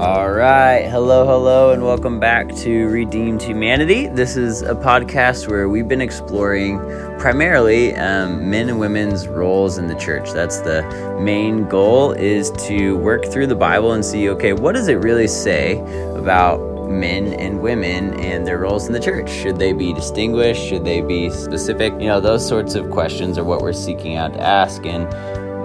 All 0.00 0.32
right. 0.32 0.88
Hello, 0.88 1.24
hello, 1.24 1.70
and 1.70 1.84
welcome 1.84 2.18
back 2.18 2.52
to 2.56 2.88
Redeemed 2.88 3.40
Humanity. 3.40 4.08
This 4.08 4.36
is 4.36 4.62
a 4.62 4.74
podcast 4.74 5.48
where 5.48 5.68
we've 5.68 5.86
been 5.86 6.00
exploring 6.00 6.78
primarily 7.20 7.94
um, 7.94 8.50
men 8.50 8.68
and 8.68 8.80
women's 8.80 9.28
roles 9.28 9.78
in 9.78 9.86
the 9.86 9.94
church. 9.94 10.32
That's 10.32 10.58
the 10.58 10.82
main 11.20 11.68
goal 11.68 12.10
is 12.10 12.50
to 12.66 12.98
work 12.98 13.26
through 13.26 13.46
the 13.46 13.54
Bible 13.54 13.92
and 13.92 14.04
see, 14.04 14.28
okay, 14.30 14.52
what 14.52 14.74
does 14.74 14.88
it 14.88 14.96
really 14.96 15.28
say 15.28 15.78
about 16.16 16.90
men 16.90 17.32
and 17.34 17.62
women 17.62 18.18
and 18.18 18.44
their 18.44 18.58
roles 18.58 18.88
in 18.88 18.92
the 18.92 19.00
church? 19.00 19.30
Should 19.30 19.60
they 19.60 19.72
be 19.72 19.92
distinguished? 19.92 20.60
Should 20.60 20.84
they 20.84 21.02
be 21.02 21.30
specific? 21.30 21.92
You 21.94 22.08
know, 22.08 22.20
those 22.20 22.46
sorts 22.46 22.74
of 22.74 22.90
questions 22.90 23.38
are 23.38 23.44
what 23.44 23.62
we're 23.62 23.72
seeking 23.72 24.16
out 24.16 24.32
to 24.34 24.40
ask. 24.40 24.84
And 24.84 25.06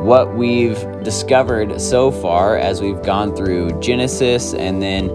what 0.04 0.36
we've 0.36 0.80
discovered 1.04 1.80
so 1.80 2.12
far 2.12 2.58
as 2.58 2.82
we've 2.82 3.02
gone 3.04 3.36
through 3.36 3.80
Genesis 3.82 4.54
and 4.54 4.82
then 4.82 5.08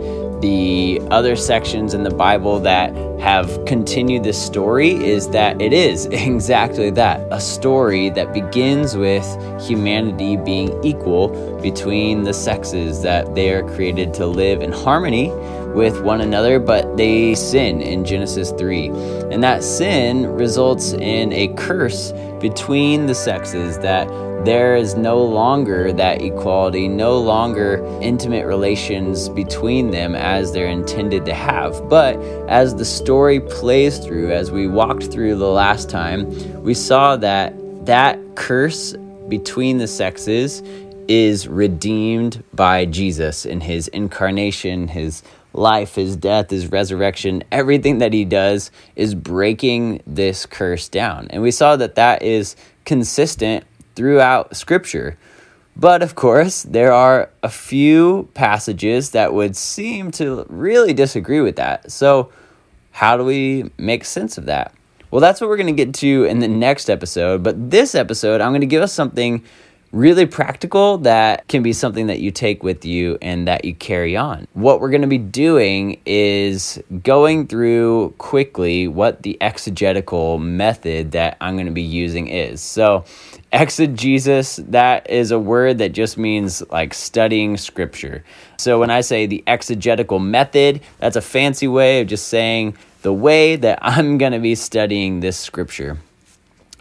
the 0.45 1.01
other 1.11 1.37
sections 1.37 1.95
in 1.95 2.02
the 2.02 2.11
Bible 2.11 2.61
that 2.61 2.95
have 3.19 3.65
continued 3.65 4.25
this 4.25 4.41
story 4.41 4.91
is 4.91 5.30
that 5.30 5.59
it 5.62 5.73
is 5.73 6.05
exactly 6.12 6.91
that 6.91 7.27
a 7.30 7.41
story 7.41 8.11
that 8.11 8.34
begins 8.34 8.95
with 8.95 9.25
humanity 9.62 10.37
being 10.37 10.78
equal 10.84 11.28
between 11.62 12.25
the 12.25 12.34
sexes, 12.34 13.01
that 13.01 13.34
they 13.34 13.55
are 13.55 13.66
created 13.75 14.12
to 14.12 14.27
live 14.27 14.61
in 14.61 14.70
harmony 14.70 15.30
with 15.75 16.03
one 16.03 16.20
another, 16.20 16.59
but 16.59 16.98
they 16.98 17.34
sin 17.34 17.80
in 17.80 18.05
Genesis 18.05 18.51
3. 18.53 18.89
And 19.30 19.42
that 19.42 19.64
sin 19.64 20.27
results 20.27 20.92
in 20.92 21.33
a 21.33 21.48
curse 21.55 22.12
between 22.41 23.06
the 23.06 23.14
sexes 23.14 23.78
that 23.78 24.06
there 24.45 24.77
is 24.77 24.95
no 24.95 25.23
longer 25.23 25.93
that 25.93 26.21
equality, 26.21 26.87
no 26.87 27.19
longer 27.19 27.84
intimate 28.03 28.47
relations 28.47 29.28
between 29.31 29.91
them 29.91 30.14
as 30.14 30.53
they're 30.53 30.69
intended 30.69 31.25
to 31.25 31.34
have. 31.34 31.89
But 31.89 32.17
as 32.48 32.75
the 32.75 32.84
story 32.84 33.41
plays 33.41 33.98
through, 33.98 34.33
as 34.33 34.50
we 34.50 34.67
walked 34.67 35.05
through 35.05 35.37
the 35.37 35.48
last 35.48 35.89
time, 35.89 36.62
we 36.62 36.75
saw 36.75 37.17
that 37.17 37.55
that 37.87 38.19
curse 38.34 38.95
between 39.28 39.78
the 39.78 39.87
sexes 39.87 40.62
is 41.09 41.48
redeemed 41.48 42.42
by 42.53 42.84
Jesus 42.84 43.45
in 43.47 43.61
his 43.61 43.89
incarnation, 43.89 44.89
his 44.89 45.22
life, 45.53 45.95
his 45.95 46.17
death, 46.17 46.50
his 46.50 46.70
resurrection, 46.70 47.45
everything 47.53 47.98
that 47.98 48.12
he 48.12 48.25
does 48.25 48.70
is 48.97 49.15
breaking 49.15 50.03
this 50.06 50.47
curse 50.47 50.89
down. 50.89 51.28
And 51.31 51.42
we 51.42 51.50
saw 51.50 51.77
that 51.77 51.95
that 51.95 52.22
is 52.22 52.56
consistent 52.84 53.65
throughout 53.95 54.56
Scripture. 54.56 55.19
But 55.77 56.03
of 56.03 56.14
course, 56.14 56.62
there 56.62 56.92
are 56.92 57.31
a 57.42 57.48
few 57.48 58.28
passages 58.34 59.11
that 59.11 59.34
would 59.34 59.56
seem 59.56 60.11
to 60.12 60.47
really 60.48 60.95
disagree 60.95 61.41
with 61.41 61.56
that. 61.56 61.91
So, 61.91 62.31
how 62.92 63.17
do 63.17 63.25
we 63.25 63.70
make 63.77 64.05
sense 64.05 64.39
of 64.39 64.47
that? 64.47 64.72
Well, 65.11 65.20
that's 65.20 65.41
what 65.41 65.50
we're 65.50 65.56
going 65.56 65.75
to 65.75 65.84
get 65.84 65.95
to 65.95 66.25
in 66.25 66.39
the 66.39 66.48
next 66.48 66.89
episode. 66.89 67.42
But 67.42 67.70
this 67.70 67.95
episode, 67.95 68.41
I'm 68.41 68.50
going 68.50 68.61
to 68.61 68.67
give 68.67 68.83
us 68.83 68.92
something 68.92 69.45
really 69.95 70.27
practical 70.27 70.98
that 70.98 71.47
can 71.47 71.62
be 71.62 71.73
something 71.73 72.09
that 72.09 72.19
you 72.19 72.33
take 72.33 72.64
with 72.64 72.84
you 72.84 73.17
and 73.23 73.47
that 73.47 73.64
you 73.64 73.73
carry 73.73 74.17
on. 74.17 74.47
What 74.53 74.81
we're 74.81 74.91
going 74.91 75.03
to 75.03 75.09
be 75.09 75.19
doing 75.19 76.00
is 76.05 76.83
going 77.05 77.47
through 77.47 78.15
quickly 78.19 78.89
what 78.89 79.22
the 79.22 79.41
exegetical 79.41 80.39
method 80.39 81.12
that 81.12 81.37
I'm 81.41 81.55
going 81.55 81.67
to 81.67 81.72
be 81.72 81.83
using 81.83 82.27
is. 82.27 82.61
So, 82.61 83.05
exegesis, 83.53 84.56
that 84.69 85.09
is 85.09 85.31
a 85.31 85.39
word 85.39 85.78
that 85.78 85.92
just 85.92 86.19
means 86.19 86.69
like 86.70 86.92
studying 86.92 87.56
scripture. 87.56 88.25
So, 88.59 88.81
when 88.81 88.91
I 88.91 89.00
say 89.00 89.27
the 89.27 89.45
exegetical 89.47 90.19
method, 90.19 90.81
that's 90.98 91.17
a 91.17 91.22
fancy 91.22 91.69
way 91.69 92.00
of 92.00 92.09
just 92.09 92.26
saying 92.26 92.76
the 93.03 93.12
way 93.12 93.55
that 93.55 93.78
I'm 93.81 94.19
going 94.19 94.32
to 94.32 94.41
be 94.41 94.56
studying 94.56 95.21
this 95.21 95.37
scripture. 95.37 95.99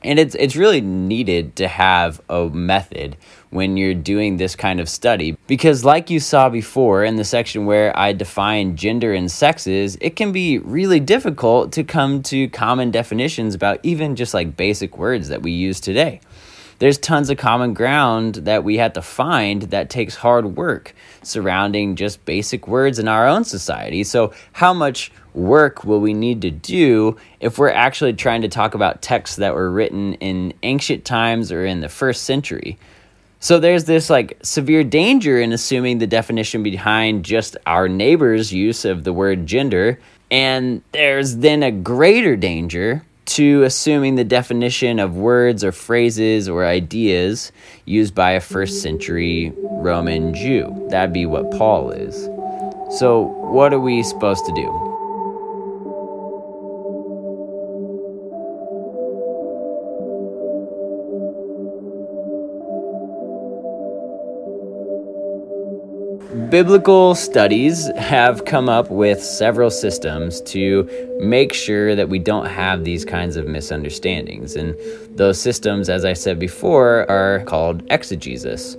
And 0.04 0.20
it's 0.20 0.36
it's 0.36 0.56
really 0.56 0.82
needed 0.82 1.56
to 1.58 1.68
have 1.68 2.22
a 2.30 2.50
method 2.50 3.18
when 3.50 3.78
you're 3.78 3.94
doing 3.94 4.38
this 4.38 4.56
kind 4.56 4.80
of 4.80 4.90
study 4.90 5.38
because 5.48 5.86
like 5.86 6.10
you 6.10 6.20
saw 6.20 6.50
before 6.50 7.04
in 7.04 7.16
the 7.16 7.24
section 7.24 7.66
where 7.66 7.98
I 7.98 8.12
defined 8.12 8.78
gender 8.78 9.14
and 9.14 9.32
sexes, 9.32 9.98
it 10.02 10.16
can 10.16 10.32
be 10.32 10.58
really 10.58 11.00
difficult 11.00 11.72
to 11.74 11.84
come 11.84 12.24
to 12.24 12.50
common 12.50 12.92
definitions 12.92 13.54
about 13.54 13.80
even 13.84 14.16
just 14.16 14.34
like 14.34 14.58
basic 14.58 14.98
words 14.98 15.30
that 15.30 15.42
we 15.42 15.52
use 15.52 15.80
today. 15.80 16.20
There's 16.80 16.98
tons 16.98 17.30
of 17.30 17.38
common 17.38 17.74
ground 17.74 18.36
that 18.36 18.64
we 18.64 18.78
have 18.78 18.94
to 18.94 19.02
find 19.02 19.62
that 19.64 19.90
takes 19.90 20.16
hard 20.16 20.58
work 20.58 20.94
surrounding 21.22 21.96
just 21.96 22.26
basic 22.26 22.68
words 22.68 23.00
in 23.00 23.08
our 23.08 23.28
own 23.28 23.46
society. 23.46 24.04
So, 24.04 24.34
how 24.52 24.74
much 24.74 25.12
work 25.36 25.84
will 25.84 26.00
we 26.00 26.14
need 26.14 26.42
to 26.42 26.52
do 26.52 27.18
if 27.40 27.58
we're 27.58 27.70
actually 27.70 28.14
trying 28.14 28.42
to 28.42 28.48
talk 28.48 28.74
about 28.74 29.02
texts 29.02 29.38
that 29.38 29.54
were 29.54 29.72
written 29.72 30.14
in 30.16 30.54
ancient 30.64 31.06
times 31.06 31.52
or 31.52 31.66
in 31.66 31.82
the 31.82 31.90
first 31.90 32.24
century? 32.24 32.78
So 33.40 33.60
there's 33.60 33.84
this 33.84 34.10
like 34.10 34.38
severe 34.42 34.86
danger 34.86 35.40
in 35.40 35.52
assuming 35.52 35.98
the 35.98 36.08
definition 36.08 36.64
behind 36.64 37.26
just 37.26 37.58
our 37.66 37.90
neighbor's 37.90 38.54
use 38.54 38.86
of 38.86 39.04
the 39.04 39.12
word 39.12 39.46
gender. 39.46 40.00
And 40.32 40.82
there's 40.94 41.36
then 41.38 41.62
a 41.62 41.70
greater 41.70 42.38
danger 42.38 43.04
to 43.26 43.64
assuming 43.64 44.16
the 44.16 44.24
definition 44.24 45.00
of 45.00 45.16
words 45.16 45.64
or 45.64 45.72
phrases 45.72 46.48
or 46.48 46.66
ideas 46.66 47.52
used 47.86 48.16
by 48.16 48.32
a 48.32 48.40
first 48.40 48.82
century 48.82 49.52
Roman 49.58 50.34
Jew. 50.34 50.88
That'd 50.90 51.14
be 51.14 51.26
what 51.26 51.52
Paul 51.52 51.92
is. 51.92 52.16
So, 52.98 53.24
what 53.52 53.74
are 53.74 53.80
we 53.80 54.04
supposed 54.04 54.46
to 54.46 54.54
do? 54.54 54.93
Biblical 66.54 67.16
studies 67.16 67.88
have 67.98 68.46
come 68.46 68.70
up 68.70 68.92
with 68.92 69.24
several 69.24 69.72
systems 69.72 70.40
to 70.42 70.88
make 71.20 71.52
sure 71.52 71.96
that 71.96 72.10
we 72.10 72.20
don't 72.20 72.46
have 72.46 72.84
these 72.84 73.04
kinds 73.04 73.36
of 73.36 73.48
misunderstandings. 73.48 74.56
And 74.56 74.78
those 75.18 75.42
systems, 75.42 75.90
as 75.90 76.06
I 76.06 76.14
said 76.14 76.38
before, 76.38 77.10
are 77.10 77.44
called 77.46 77.82
exegesis. 77.90 78.78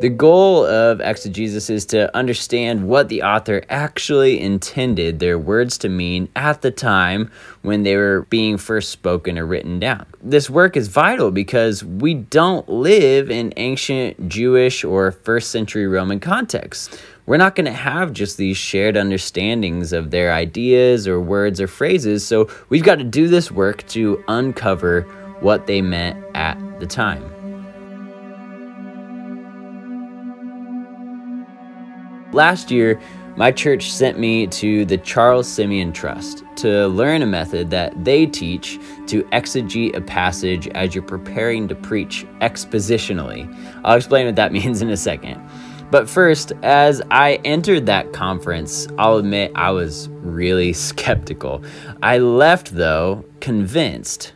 The 0.00 0.08
goal 0.08 0.64
of 0.64 1.00
exegesis 1.00 1.68
is 1.68 1.84
to 1.86 2.14
understand 2.16 2.86
what 2.88 3.08
the 3.08 3.22
author 3.22 3.64
actually 3.68 4.40
intended 4.40 5.18
their 5.18 5.36
words 5.36 5.76
to 5.78 5.88
mean 5.88 6.28
at 6.36 6.62
the 6.62 6.70
time 6.70 7.32
when 7.62 7.82
they 7.82 7.96
were 7.96 8.24
being 8.30 8.58
first 8.58 8.90
spoken 8.90 9.36
or 9.36 9.44
written 9.44 9.80
down. 9.80 10.06
This 10.22 10.48
work 10.48 10.76
is 10.76 10.86
vital 10.86 11.32
because 11.32 11.82
we 11.82 12.14
don't 12.14 12.68
live 12.68 13.28
in 13.28 13.52
ancient 13.56 14.28
Jewish 14.28 14.84
or 14.84 15.10
first 15.10 15.50
century 15.50 15.88
Roman 15.88 16.20
contexts. 16.20 16.96
We're 17.26 17.36
not 17.36 17.56
going 17.56 17.66
to 17.66 17.72
have 17.72 18.12
just 18.12 18.36
these 18.36 18.56
shared 18.56 18.96
understandings 18.96 19.92
of 19.92 20.12
their 20.12 20.32
ideas 20.32 21.08
or 21.08 21.20
words 21.20 21.60
or 21.60 21.66
phrases, 21.66 22.24
so 22.24 22.48
we've 22.68 22.84
got 22.84 22.98
to 22.98 23.04
do 23.04 23.26
this 23.26 23.50
work 23.50 23.84
to 23.88 24.22
uncover 24.28 25.02
what 25.40 25.66
they 25.66 25.82
meant 25.82 26.24
at 26.36 26.56
the 26.78 26.86
time. 26.86 27.37
Last 32.38 32.70
year, 32.70 33.00
my 33.34 33.50
church 33.50 33.90
sent 33.90 34.16
me 34.16 34.46
to 34.46 34.84
the 34.84 34.96
Charles 34.98 35.48
Simeon 35.48 35.92
Trust 35.92 36.44
to 36.58 36.86
learn 36.86 37.20
a 37.22 37.26
method 37.26 37.68
that 37.70 38.04
they 38.04 38.26
teach 38.26 38.78
to 39.08 39.24
exegete 39.32 39.96
a 39.96 40.00
passage 40.00 40.68
as 40.68 40.94
you're 40.94 41.02
preparing 41.02 41.66
to 41.66 41.74
preach 41.74 42.24
expositionally. 42.40 43.52
I'll 43.82 43.96
explain 43.96 44.26
what 44.26 44.36
that 44.36 44.52
means 44.58 44.82
in 44.82 44.90
a 44.90 44.96
second. 44.96 45.42
But 45.90 46.08
first, 46.08 46.52
as 46.62 47.02
I 47.10 47.40
entered 47.44 47.86
that 47.86 48.12
conference, 48.12 48.86
I'll 48.98 49.16
admit 49.16 49.50
I 49.56 49.72
was 49.72 50.08
really 50.20 50.72
skeptical. 50.92 51.64
I 52.04 52.18
left, 52.18 52.72
though, 52.72 53.24
convinced 53.40 54.32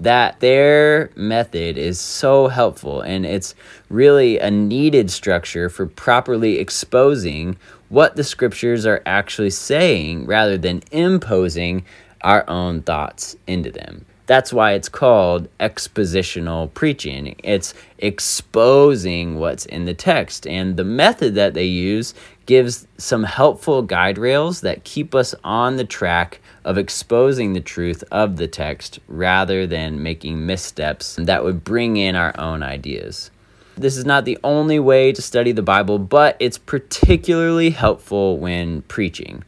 that 0.00 0.40
their 0.40 1.10
method 1.14 1.76
is 1.76 2.00
so 2.00 2.48
helpful 2.48 3.02
and 3.02 3.26
it's 3.26 3.54
really 3.90 4.38
a 4.38 4.50
needed 4.50 5.10
structure 5.10 5.68
for 5.68 5.86
properly 5.86 6.58
exposing 6.58 7.56
what 7.90 8.16
the 8.16 8.24
scriptures 8.24 8.86
are 8.86 9.02
actually 9.04 9.50
saying 9.50 10.24
rather 10.26 10.56
than 10.56 10.82
imposing 10.90 11.84
our 12.22 12.48
own 12.48 12.82
thoughts 12.82 13.36
into 13.46 13.70
them. 13.70 14.04
That's 14.30 14.52
why 14.52 14.74
it's 14.74 14.88
called 14.88 15.48
expositional 15.58 16.72
preaching. 16.72 17.34
It's 17.42 17.74
exposing 17.98 19.40
what's 19.40 19.66
in 19.66 19.86
the 19.86 19.92
text. 19.92 20.46
And 20.46 20.76
the 20.76 20.84
method 20.84 21.34
that 21.34 21.54
they 21.54 21.64
use 21.64 22.14
gives 22.46 22.86
some 22.96 23.24
helpful 23.24 23.82
guide 23.82 24.18
rails 24.18 24.60
that 24.60 24.84
keep 24.84 25.16
us 25.16 25.34
on 25.42 25.78
the 25.78 25.84
track 25.84 26.38
of 26.64 26.78
exposing 26.78 27.54
the 27.54 27.60
truth 27.60 28.04
of 28.12 28.36
the 28.36 28.46
text 28.46 29.00
rather 29.08 29.66
than 29.66 30.00
making 30.00 30.46
missteps 30.46 31.16
that 31.16 31.42
would 31.42 31.64
bring 31.64 31.96
in 31.96 32.14
our 32.14 32.32
own 32.38 32.62
ideas. 32.62 33.32
This 33.76 33.96
is 33.96 34.04
not 34.04 34.26
the 34.26 34.38
only 34.44 34.78
way 34.78 35.10
to 35.10 35.20
study 35.20 35.50
the 35.50 35.60
Bible, 35.60 35.98
but 35.98 36.36
it's 36.38 36.56
particularly 36.56 37.70
helpful 37.70 38.38
when 38.38 38.82
preaching. 38.82 39.42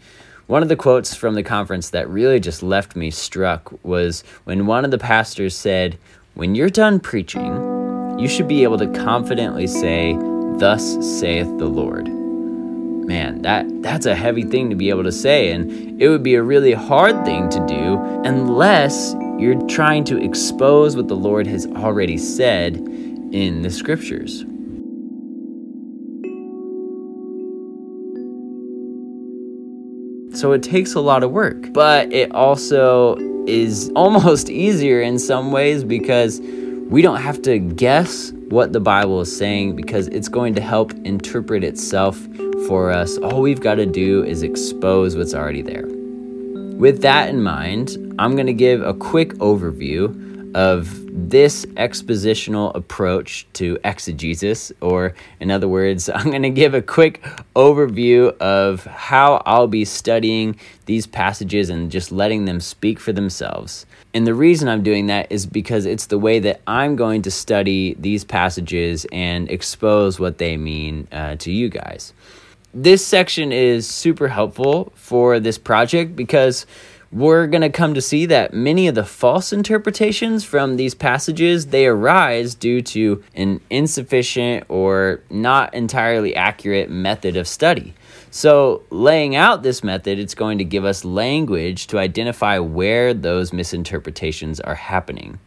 One 0.53 0.63
of 0.63 0.69
the 0.69 0.77
quotes 0.77 1.15
from 1.15 1.35
the 1.35 1.43
conference 1.43 1.89
that 1.89 2.11
really 2.11 2.39
just 2.39 2.63
left 2.63 2.95
me 2.95 3.11
struck 3.11 3.73
was 3.83 4.23
when 4.45 4.67
one 4.67 4.85
of 4.85 4.91
the 4.91 4.99
pastors 4.99 5.57
said, 5.57 5.97
When 6.35 6.55
you're 6.55 6.69
done 6.69 7.01
preaching, 7.01 8.19
you 8.19 8.29
should 8.29 8.49
be 8.49 8.63
able 8.63 8.77
to 8.77 8.87
confidently 8.89 9.67
say, 9.67 10.15
Thus 10.59 10.99
saith 11.19 11.47
the 11.57 11.65
Lord. 11.65 12.07
Man, 12.07 13.41
that, 13.41 13.65
that's 13.81 14.05
a 14.05 14.15
heavy 14.15 14.43
thing 14.43 14.69
to 14.69 14.77
be 14.77 14.91
able 14.91 15.05
to 15.05 15.11
say, 15.11 15.53
and 15.53 15.99
it 15.99 16.11
would 16.11 16.23
be 16.23 16.35
a 16.35 16.43
really 16.43 16.75
hard 16.75 17.25
thing 17.25 17.49
to 17.49 17.67
do 17.67 17.99
unless 18.27 19.15
you're 19.39 19.67
trying 19.69 20.05
to 20.05 20.23
expose 20.23 20.97
what 20.97 21.09
the 21.09 21.17
Lord 21.17 21.47
has 21.47 21.67
already 21.69 22.19
said 22.19 22.77
in 22.77 23.63
the 23.63 23.71
scriptures. 23.71 24.45
So 30.43 30.51
it 30.51 30.65
takes 30.65 30.95
a 30.95 31.01
lot 31.01 31.23
of 31.23 31.31
work, 31.31 31.73
but 31.73 32.13
it 32.13 32.33
also 32.33 33.15
is 33.47 33.93
almost 33.95 34.51
easier 34.51 35.01
in 35.01 35.21
some 35.21 35.53
ways 35.53 35.85
because 35.85 36.41
we 36.91 37.01
don't 37.01 37.21
have 37.21 37.41
to 37.43 37.61
guess 37.61 38.33
what 38.49 38.73
the 38.73 38.81
Bible 38.81 39.21
is 39.21 39.35
saying 39.35 39.77
because 39.77 40.09
it's 40.09 40.27
going 40.27 40.55
to 40.55 40.61
help 40.61 40.93
interpret 41.05 41.63
itself 41.63 42.19
for 42.67 42.91
us. 42.91 43.19
All 43.19 43.41
we've 43.41 43.61
got 43.61 43.77
to 43.77 43.87
do 43.87 44.25
is 44.25 44.43
expose 44.43 45.15
what's 45.15 45.33
already 45.33 45.63
there. 45.63 45.87
With 45.87 47.03
that 47.03 47.29
in 47.29 47.41
mind, 47.41 47.97
I'm 48.19 48.35
going 48.35 48.49
to 48.49 48.53
give 48.53 48.83
a 48.83 48.95
quick 48.95 49.35
overview 49.35 50.32
of 50.55 51.31
this 51.31 51.65
expositional 51.77 52.75
approach 52.75 53.47
to 53.55 53.79
exegesis, 53.85 54.73
or 54.81 55.15
in 55.41 55.51
other 55.51 55.69
words, 55.69 56.09
I'm 56.15 56.31
going 56.31 56.43
to 56.43 56.51
give 56.51 56.75
a 56.75 56.83
quick 56.83 57.23
overview 57.55 58.37
of 58.39 58.85
how 58.85 59.43
I'll 59.47 59.69
be 59.69 59.85
studying 59.85 60.59
these 60.87 61.07
passages 61.07 61.71
and 61.71 61.91
just 61.91 62.13
letting 62.13 62.45
them 62.45 62.61
speak 62.61 62.99
for 62.99 63.13
themselves. 63.13 63.87
And 64.15 64.27
the 64.27 64.35
reason 64.35 64.69
I'm 64.69 64.83
doing 64.83 65.07
that 65.07 65.31
is 65.31 65.47
because 65.47 65.87
it's 65.87 66.07
the 66.07 66.19
way 66.19 66.39
that 66.41 66.61
I'm 66.67 66.97
going 66.97 67.23
to 67.23 67.31
study 67.31 67.95
these 67.99 68.25
passages 68.25 69.07
and 69.11 69.51
expose 69.51 70.21
what 70.21 70.39
they 70.39 70.57
mean 70.57 71.09
uh, 71.13 71.37
to 71.37 71.51
you 71.51 71.69
guys. 71.69 72.13
This 72.75 73.07
section 73.07 73.53
is 73.53 73.87
super 73.87 74.29
helpful 74.29 74.93
for 74.95 75.39
this 75.39 75.59
project 75.59 76.17
because 76.17 76.65
we're 77.11 77.47
going 77.47 77.61
to 77.61 77.69
come 77.69 77.93
to 77.93 78.01
see 78.01 78.25
that 78.27 78.55
many 78.55 78.89
of 78.89 78.95
the 78.95 79.05
false 79.05 79.53
interpretations 79.53 80.43
from 80.43 80.77
these 80.77 80.95
passages 80.95 81.67
they 81.67 81.85
arise 81.85 82.55
due 82.55 82.81
to 82.81 83.23
an 83.35 83.61
insufficient 83.69 84.65
or 84.71 85.21
not 85.29 85.75
entirely 85.75 86.35
accurate 86.35 86.89
method 86.89 87.37
of 87.37 87.47
study. 87.47 87.93
So 88.31 88.83
laying 88.89 89.37
out 89.37 89.63
this 89.63 89.85
method 89.85 90.19
it's 90.19 90.35
going 90.35 90.57
to 90.57 90.65
give 90.65 90.87
us 90.87 91.05
language 91.05 91.89
to 91.89 91.99
identify 91.99 92.59
where 92.59 93.13
those 93.13 93.53
misinterpretations 93.53 94.61
are 94.61 94.77
happening. 94.77 95.39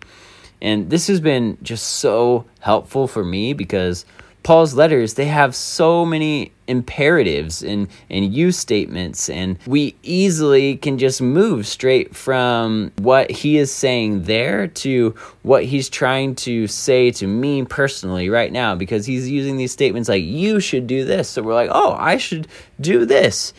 And 0.62 0.92
this 0.92 1.07
has 1.07 1.19
been 1.19 1.57
just 1.63 1.88
so 1.88 2.45
helpful 2.60 3.07
for 3.07 3.25
me 3.25 3.54
because 3.54 4.06
Paul's 4.46 4.76
letters, 4.76 5.16
they 5.16 5.26
have 5.26 5.56
so 5.56 6.06
many 6.06 6.52
imperatives 6.68 7.64
and, 7.64 7.88
and 8.12 8.32
use 8.32 8.56
statements, 8.56 9.28
and 9.28 9.58
we 9.66 9.96
easily 10.04 10.78
can 10.78 11.00
just 11.00 11.20
move 11.20 11.66
straight 11.66 12.16
from 12.16 12.92
what 13.00 13.32
he 13.32 13.58
is 13.58 13.72
saying 13.72 14.26
there 14.26 14.68
to 14.68 15.16
what 15.42 15.66
he's 15.66 15.90
trying 15.90 16.36
to 16.36 16.68
say 16.68 17.10
to 17.10 17.26
me 17.26 17.66
personally 17.66 18.30
right 18.30 18.52
now 18.52 18.76
because 18.76 19.08
he's 19.08 19.28
using 19.28 19.58
these 19.58 19.72
statements 19.72 20.08
like, 20.08 20.24
you 20.24 20.60
should 20.60 20.86
do 20.86 21.06
this. 21.06 21.28
So 21.28 21.42
we're 21.42 21.56
like, 21.56 21.72
oh, 21.74 21.96
I 21.98 22.18
should 22.18 22.48
do 22.80 23.04
this. 23.04 23.52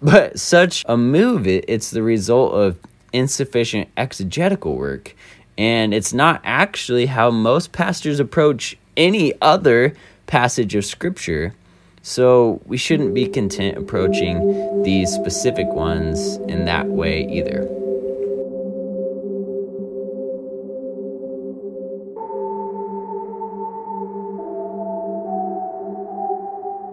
But 0.00 0.40
such 0.40 0.82
a 0.88 0.96
move, 0.96 1.46
it, 1.46 1.66
it's 1.68 1.90
the 1.90 2.02
result 2.02 2.54
of 2.54 2.78
insufficient 3.12 3.90
exegetical 3.98 4.76
work. 4.76 5.14
And 5.58 5.92
it's 5.92 6.14
not 6.14 6.40
actually 6.42 7.04
how 7.04 7.30
most 7.30 7.72
pastors 7.72 8.18
approach 8.18 8.78
any 8.96 9.34
other 9.42 9.94
passage 10.26 10.74
of 10.74 10.84
Scripture. 10.84 11.54
So 12.02 12.60
we 12.66 12.76
shouldn't 12.76 13.14
be 13.14 13.28
content 13.28 13.78
approaching 13.78 14.82
these 14.82 15.10
specific 15.10 15.66
ones 15.68 16.36
in 16.48 16.64
that 16.64 16.88
way 16.88 17.26
either. 17.30 17.68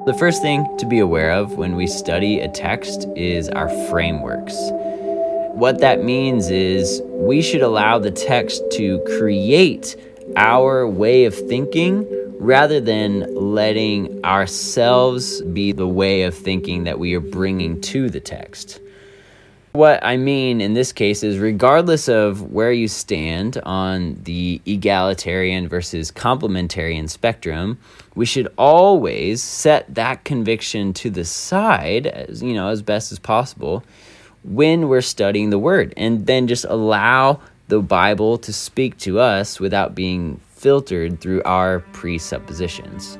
The 0.06 0.18
first 0.18 0.42
thing 0.42 0.66
to 0.78 0.88
be 0.88 0.98
aware 0.98 1.30
of 1.32 1.58
when 1.58 1.76
we 1.76 1.86
study 1.86 2.40
a 2.40 2.48
text 2.48 3.08
is 3.16 3.48
our 3.50 3.70
frameworks. 3.90 4.56
What 5.54 5.82
that 5.82 6.04
means 6.04 6.50
is 6.50 7.02
we 7.06 7.42
should 7.44 7.62
allow 7.62 8.00
the 8.00 8.10
text 8.10 8.64
to 8.72 9.00
create 9.18 9.96
our 10.36 10.88
way 10.88 11.26
of 11.26 11.36
thinking 11.36 12.08
rather 12.40 12.80
than 12.80 13.36
letting 13.36 14.24
ourselves 14.24 15.42
be 15.42 15.72
the 15.72 15.88
way 15.88 16.24
of 16.24 16.36
thinking 16.36 16.86
that 16.86 17.00
we 17.00 17.14
are 17.14 17.20
bringing 17.20 17.82
to 17.82 18.10
the 18.10 18.20
text. 18.20 18.80
What 19.72 20.04
I 20.04 20.18
mean 20.18 20.62
in 20.62 20.74
this 20.74 20.92
case 20.92 21.22
is, 21.22 21.38
regardless 21.38 22.10
of 22.10 22.52
where 22.52 22.72
you 22.72 22.88
stand 22.88 23.58
on 23.64 24.20
the 24.24 24.62
egalitarian 24.66 25.68
versus 25.68 26.12
complementarian 26.12 27.08
spectrum, 27.08 27.78
we 28.16 28.26
should 28.26 28.52
always 28.58 29.44
set 29.44 29.94
that 29.94 30.24
conviction 30.24 30.92
to 30.94 31.12
the 31.12 31.24
side, 31.24 32.08
as 32.08 32.42
you 32.42 32.54
know, 32.54 32.70
as 32.70 32.82
best 32.82 33.12
as 33.12 33.20
possible, 33.20 33.84
when 34.44 34.88
we're 34.88 35.02
studying 35.02 35.52
the 35.52 35.60
Word, 35.60 35.94
and 35.96 36.26
then 36.26 36.48
just 36.48 36.66
allow 36.66 37.40
the 37.70 37.82
Bible 37.82 38.38
to 38.40 38.52
speak 38.52 38.98
to 38.98 39.20
us 39.20 39.60
without 39.60 39.96
being 39.96 40.42
filtered 40.50 41.22
through 41.22 41.42
our 41.44 41.80
presuppositions. 41.94 43.18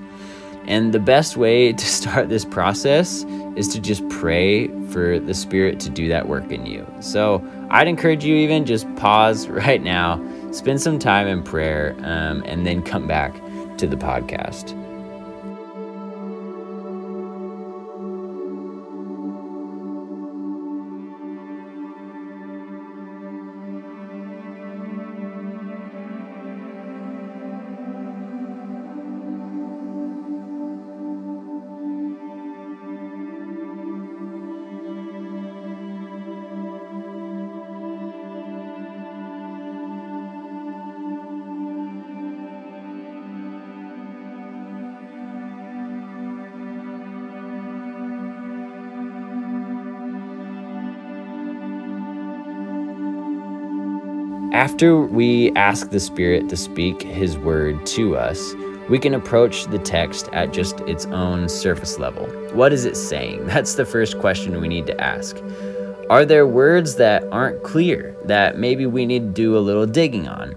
And 0.66 0.94
the 0.94 1.00
best 1.00 1.38
way 1.38 1.72
to 1.72 1.86
start 2.00 2.30
this 2.30 2.46
process 2.46 3.26
is 3.56 3.68
to 3.70 3.80
just 3.80 4.08
pray 4.10 4.68
for 4.90 5.20
the 5.20 5.34
Spirit 5.34 5.80
to 5.82 5.90
do 5.90 6.08
that 6.10 6.28
work 6.28 6.52
in 6.52 6.66
you. 6.66 6.86
So 7.00 7.44
I'd 7.70 7.88
encourage 7.88 8.26
you, 8.26 8.36
even 8.36 8.66
just 8.66 8.94
pause 8.96 9.48
right 9.50 9.82
now, 9.82 10.22
spend 10.52 10.82
some 10.82 11.00
time 11.00 11.28
in 11.28 11.44
prayer, 11.44 11.96
um, 12.00 12.44
and 12.46 12.66
then 12.66 12.82
come 12.84 13.08
back 13.08 13.34
to 13.78 13.88
the 13.88 13.96
podcast. 13.96 14.79
After 54.54 55.00
we 55.00 55.52
ask 55.52 55.92
the 55.92 56.00
Spirit 56.00 56.50
to 56.50 56.58
speak 56.58 57.04
His 57.04 57.38
word 57.38 57.86
to 57.86 58.18
us, 58.18 58.56
we 58.90 58.98
can 58.98 59.14
approach 59.14 59.66
the 59.66 59.78
text 59.78 60.28
at 60.34 60.52
just 60.52 60.80
its 60.82 61.06
own 61.08 61.48
surface 61.48 62.00
level. 62.00 62.26
What 62.56 62.74
is 62.74 62.84
it 62.84 62.98
saying? 62.98 63.46
That's 63.46 63.76
the 63.76 63.86
first 63.86 64.18
question 64.18 64.60
we 64.60 64.68
need 64.68 64.88
to 64.88 65.00
ask. 65.00 65.38
Are 66.10 66.26
there 66.26 66.48
words 66.48 66.96
that 66.96 67.24
aren't 67.32 67.62
clear 67.62 68.18
that 68.26 68.58
maybe 68.58 68.88
we 68.88 69.06
need 69.06 69.20
to 69.20 69.34
do 69.34 69.56
a 69.56 69.60
little 69.60 69.86
digging 69.86 70.28
on? 70.28 70.56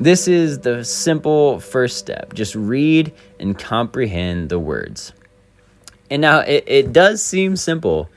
This 0.00 0.26
is 0.26 0.60
the 0.60 0.82
simple 0.82 1.60
first 1.60 1.98
step. 1.98 2.32
Just 2.32 2.54
read 2.54 3.12
and 3.38 3.58
comprehend 3.58 4.48
the 4.48 4.58
words. 4.58 5.12
And 6.10 6.22
now 6.22 6.38
it, 6.38 6.64
it 6.66 6.92
does 6.94 7.22
seem 7.22 7.56
simple, 7.56 8.08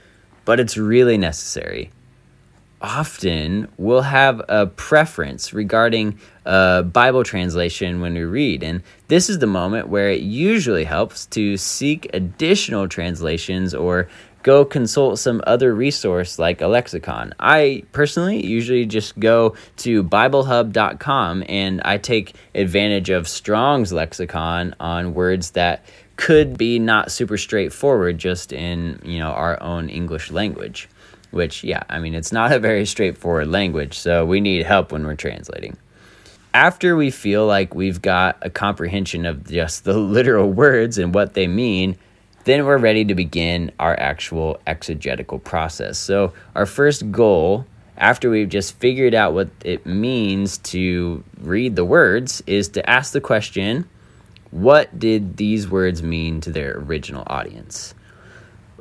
but 0.45 0.61
it's 0.61 0.77
really 0.77 1.17
necessary 1.17 1.91
often 2.81 3.67
we'll 3.77 4.01
have 4.01 4.41
a 4.49 4.67
preference 4.67 5.53
regarding 5.53 6.19
a 6.45 6.83
Bible 6.83 7.23
translation 7.23 8.01
when 8.01 8.13
we 8.13 8.23
read. 8.23 8.63
And 8.63 8.81
this 9.07 9.29
is 9.29 9.39
the 9.39 9.47
moment 9.47 9.89
where 9.89 10.09
it 10.09 10.21
usually 10.21 10.83
helps 10.83 11.25
to 11.27 11.57
seek 11.57 12.09
additional 12.13 12.87
translations 12.87 13.73
or 13.73 14.07
go 14.43 14.65
consult 14.65 15.19
some 15.19 15.41
other 15.45 15.73
resource 15.73 16.39
like 16.39 16.61
a 16.61 16.67
lexicon. 16.67 17.33
I 17.39 17.83
personally 17.91 18.43
usually 18.45 18.85
just 18.85 19.19
go 19.19 19.55
to 19.77 20.03
BibleHub.com 20.03 21.43
and 21.47 21.81
I 21.85 21.97
take 21.97 22.33
advantage 22.55 23.09
of 23.09 23.27
Strong's 23.27 23.93
lexicon 23.93 24.75
on 24.79 25.13
words 25.13 25.51
that 25.51 25.85
could 26.15 26.57
be 26.57 26.79
not 26.79 27.11
super 27.11 27.37
straightforward 27.37 28.17
just 28.17 28.51
in, 28.51 28.99
you 29.03 29.19
know, 29.19 29.31
our 29.31 29.61
own 29.61 29.89
English 29.89 30.31
language. 30.31 30.89
Which, 31.31 31.63
yeah, 31.63 31.83
I 31.89 31.99
mean, 31.99 32.13
it's 32.13 32.31
not 32.31 32.51
a 32.51 32.59
very 32.59 32.85
straightforward 32.85 33.47
language, 33.47 33.97
so 33.97 34.25
we 34.25 34.41
need 34.41 34.65
help 34.65 34.91
when 34.91 35.05
we're 35.05 35.15
translating 35.15 35.77
after 36.53 36.95
we 36.95 37.11
feel 37.11 37.45
like 37.45 37.73
we've 37.73 38.01
got 38.01 38.37
a 38.41 38.49
comprehension 38.49 39.25
of 39.25 39.47
just 39.47 39.83
the 39.83 39.93
literal 39.97 40.51
words 40.51 40.97
and 40.97 41.13
what 41.13 41.33
they 41.33 41.47
mean, 41.47 41.97
then 42.43 42.65
we're 42.65 42.77
ready 42.77 43.05
to 43.05 43.15
begin 43.15 43.71
our 43.79 43.97
actual 43.99 44.59
exegetical 44.65 45.39
process. 45.39 45.97
So, 45.97 46.33
our 46.55 46.65
first 46.65 47.11
goal, 47.11 47.65
after 47.97 48.29
we've 48.29 48.49
just 48.49 48.77
figured 48.79 49.13
out 49.13 49.33
what 49.33 49.49
it 49.63 49.85
means 49.85 50.57
to 50.59 51.23
read 51.39 51.75
the 51.75 51.85
words, 51.85 52.41
is 52.47 52.69
to 52.69 52.89
ask 52.89 53.13
the 53.13 53.21
question 53.21 53.87
what 54.49 54.99
did 54.99 55.37
these 55.37 55.69
words 55.69 56.03
mean 56.03 56.41
to 56.41 56.51
their 56.51 56.77
original 56.77 57.23
audience? 57.27 57.93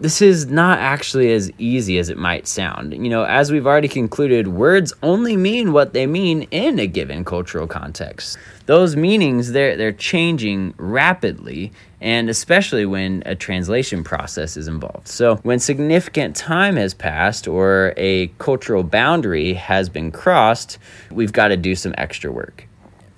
This 0.01 0.23
is 0.23 0.47
not 0.47 0.79
actually 0.79 1.33
as 1.33 1.51
easy 1.59 1.99
as 1.99 2.09
it 2.09 2.17
might 2.17 2.47
sound. 2.47 2.93
You 2.93 3.11
know, 3.11 3.25
as 3.25 3.53
we've 3.53 3.67
already 3.67 3.89
concluded, 3.89 4.49
words 4.49 4.93
only 5.03 5.37
mean 5.37 5.73
what 5.73 5.93
they 5.93 6.07
mean 6.07 6.43
in 6.51 6.79
a 6.79 6.87
given 6.87 7.25
cultural 7.25 7.67
context. 7.67 8.39
Those 8.67 8.97
meanings 8.97 9.53
they're 9.53 9.77
they're 9.77 9.93
changing 9.93 10.75
rapidly 10.79 11.73
and 12.01 12.31
especially 12.31 12.87
when 12.87 13.23
a 13.27 13.35
translation 13.35 14.03
process 14.03 14.57
is 14.57 14.69
involved. 14.69 15.07
So, 15.07 15.37
when 15.37 15.59
significant 15.59 16.35
time 16.35 16.77
has 16.77 16.95
passed 16.95 17.47
or 17.47 17.93
a 17.97 18.29
cultural 18.39 18.83
boundary 18.83 19.55
has 19.55 19.89
been 19.89 20.11
crossed, 20.11 20.79
we've 21.11 21.33
got 21.33 21.49
to 21.49 21.57
do 21.57 21.75
some 21.75 21.95
extra 21.99 22.33
work. 22.33 22.67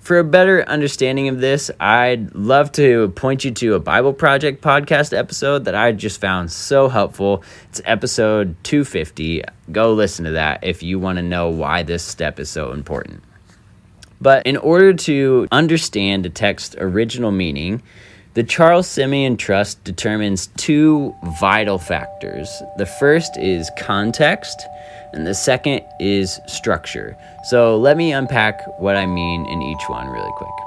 For 0.03 0.19
a 0.19 0.23
better 0.25 0.67
understanding 0.67 1.29
of 1.29 1.39
this, 1.39 1.71
I'd 1.79 2.35
love 2.35 2.73
to 2.73 3.07
point 3.15 3.45
you 3.45 3.51
to 3.51 3.75
a 3.75 3.79
Bible 3.79 4.11
Project 4.11 4.61
podcast 4.61 5.17
episode 5.17 5.63
that 5.63 5.75
I 5.75 5.93
just 5.93 6.19
found 6.19 6.51
so 6.51 6.89
helpful. 6.89 7.41
It's 7.69 7.79
episode 7.85 8.57
250. 8.63 9.43
Go 9.71 9.93
listen 9.93 10.25
to 10.25 10.31
that 10.31 10.61
if 10.61 10.83
you 10.83 10.99
want 10.99 11.19
to 11.19 11.21
know 11.21 11.47
why 11.47 11.83
this 11.83 12.03
step 12.03 12.37
is 12.37 12.49
so 12.49 12.73
important. 12.73 13.23
But 14.19 14.45
in 14.45 14.57
order 14.57 14.91
to 14.93 15.47
understand 15.53 16.25
a 16.25 16.29
text's 16.29 16.75
original 16.77 17.31
meaning, 17.31 17.81
the 18.33 18.43
Charles 18.43 18.87
Simeon 18.87 19.37
Trust 19.37 19.83
determines 19.83 20.47
two 20.57 21.13
vital 21.39 21.77
factors. 21.77 22.49
The 22.77 22.85
first 22.85 23.37
is 23.37 23.69
context, 23.77 24.65
and 25.13 25.27
the 25.27 25.35
second 25.35 25.81
is 25.99 26.39
structure. 26.47 27.15
So 27.43 27.77
let 27.77 27.95
me 27.95 28.11
unpack 28.11 28.59
what 28.79 28.95
I 28.95 29.05
mean 29.05 29.45
in 29.45 29.61
each 29.61 29.87
one 29.87 30.07
really 30.07 30.31
quick. 30.37 30.62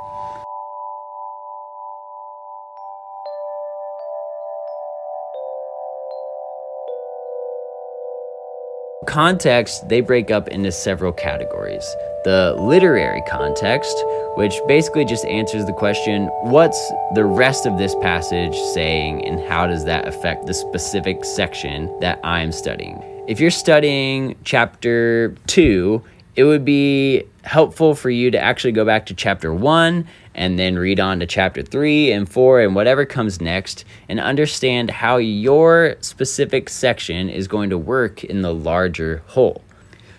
Context, 9.04 9.88
they 9.88 10.00
break 10.00 10.30
up 10.30 10.48
into 10.48 10.72
several 10.72 11.12
categories. 11.12 11.84
The 12.24 12.56
literary 12.58 13.22
context, 13.28 13.94
which 14.36 14.54
basically 14.66 15.04
just 15.04 15.24
answers 15.26 15.66
the 15.66 15.74
question 15.74 16.26
what's 16.44 16.92
the 17.14 17.24
rest 17.24 17.66
of 17.66 17.76
this 17.78 17.94
passage 17.96 18.56
saying, 18.74 19.24
and 19.26 19.38
how 19.38 19.66
does 19.66 19.84
that 19.84 20.08
affect 20.08 20.46
the 20.46 20.54
specific 20.54 21.24
section 21.24 21.94
that 22.00 22.18
I'm 22.24 22.50
studying? 22.52 23.02
if 23.26 23.40
you're 23.40 23.50
studying 23.50 24.36
chapter 24.44 25.34
two, 25.46 26.02
it 26.36 26.44
would 26.44 26.64
be 26.64 27.24
helpful 27.44 27.94
for 27.94 28.10
you 28.10 28.30
to 28.30 28.38
actually 28.38 28.72
go 28.72 28.84
back 28.84 29.06
to 29.06 29.14
chapter 29.14 29.52
one 29.52 30.06
and 30.34 30.58
then 30.58 30.78
read 30.78 31.00
on 31.00 31.18
to 31.20 31.26
chapter 31.26 31.62
three 31.62 32.12
and 32.12 32.28
four 32.28 32.60
and 32.60 32.74
whatever 32.74 33.06
comes 33.06 33.40
next 33.40 33.86
and 34.08 34.20
understand 34.20 34.90
how 34.90 35.16
your 35.16 35.96
specific 36.00 36.68
section 36.68 37.30
is 37.30 37.48
going 37.48 37.70
to 37.70 37.78
work 37.78 38.22
in 38.22 38.42
the 38.42 38.52
larger 38.52 39.22
whole. 39.28 39.64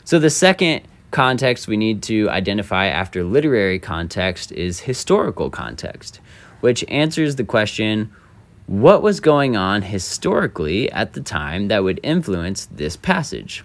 So, 0.04 0.18
the 0.18 0.32
second 0.32 0.82
context 1.12 1.68
we 1.68 1.78
need 1.78 2.02
to 2.04 2.30
identify 2.30 2.88
after 2.88 3.24
literary 3.24 3.80
context 3.80 4.52
is 4.52 4.80
historical 4.82 5.50
context, 5.50 6.20
which 6.62 6.84
answers 6.88 7.36
the 7.36 7.44
question 7.44 8.12
what 8.66 9.02
was 9.02 9.20
going 9.20 9.56
on 9.56 9.82
historically 9.84 10.92
at 10.92 11.14
the 11.14 11.22
time 11.22 11.70
that 11.70 11.84
would 11.84 12.00
influence 12.04 12.66
this 12.66 12.98
passage? 12.98 13.64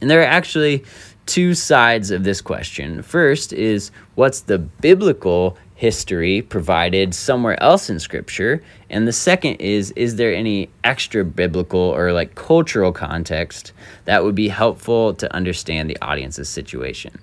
And 0.00 0.10
there 0.10 0.20
are 0.20 0.24
actually 0.24 0.84
two 1.28 1.54
sides 1.54 2.10
of 2.10 2.24
this 2.24 2.40
question. 2.40 3.02
First 3.02 3.52
is 3.52 3.90
what's 4.14 4.40
the 4.40 4.58
biblical 4.58 5.58
history 5.74 6.40
provided 6.40 7.14
somewhere 7.14 7.62
else 7.62 7.90
in 7.90 8.00
scripture? 8.00 8.62
And 8.88 9.06
the 9.06 9.12
second 9.12 9.56
is 9.56 9.90
is 9.90 10.16
there 10.16 10.34
any 10.34 10.70
extra 10.84 11.24
biblical 11.26 11.78
or 11.80 12.12
like 12.12 12.34
cultural 12.34 12.92
context 12.92 13.74
that 14.06 14.24
would 14.24 14.34
be 14.34 14.48
helpful 14.48 15.12
to 15.14 15.32
understand 15.34 15.90
the 15.90 15.98
audience's 16.00 16.48
situation? 16.48 17.20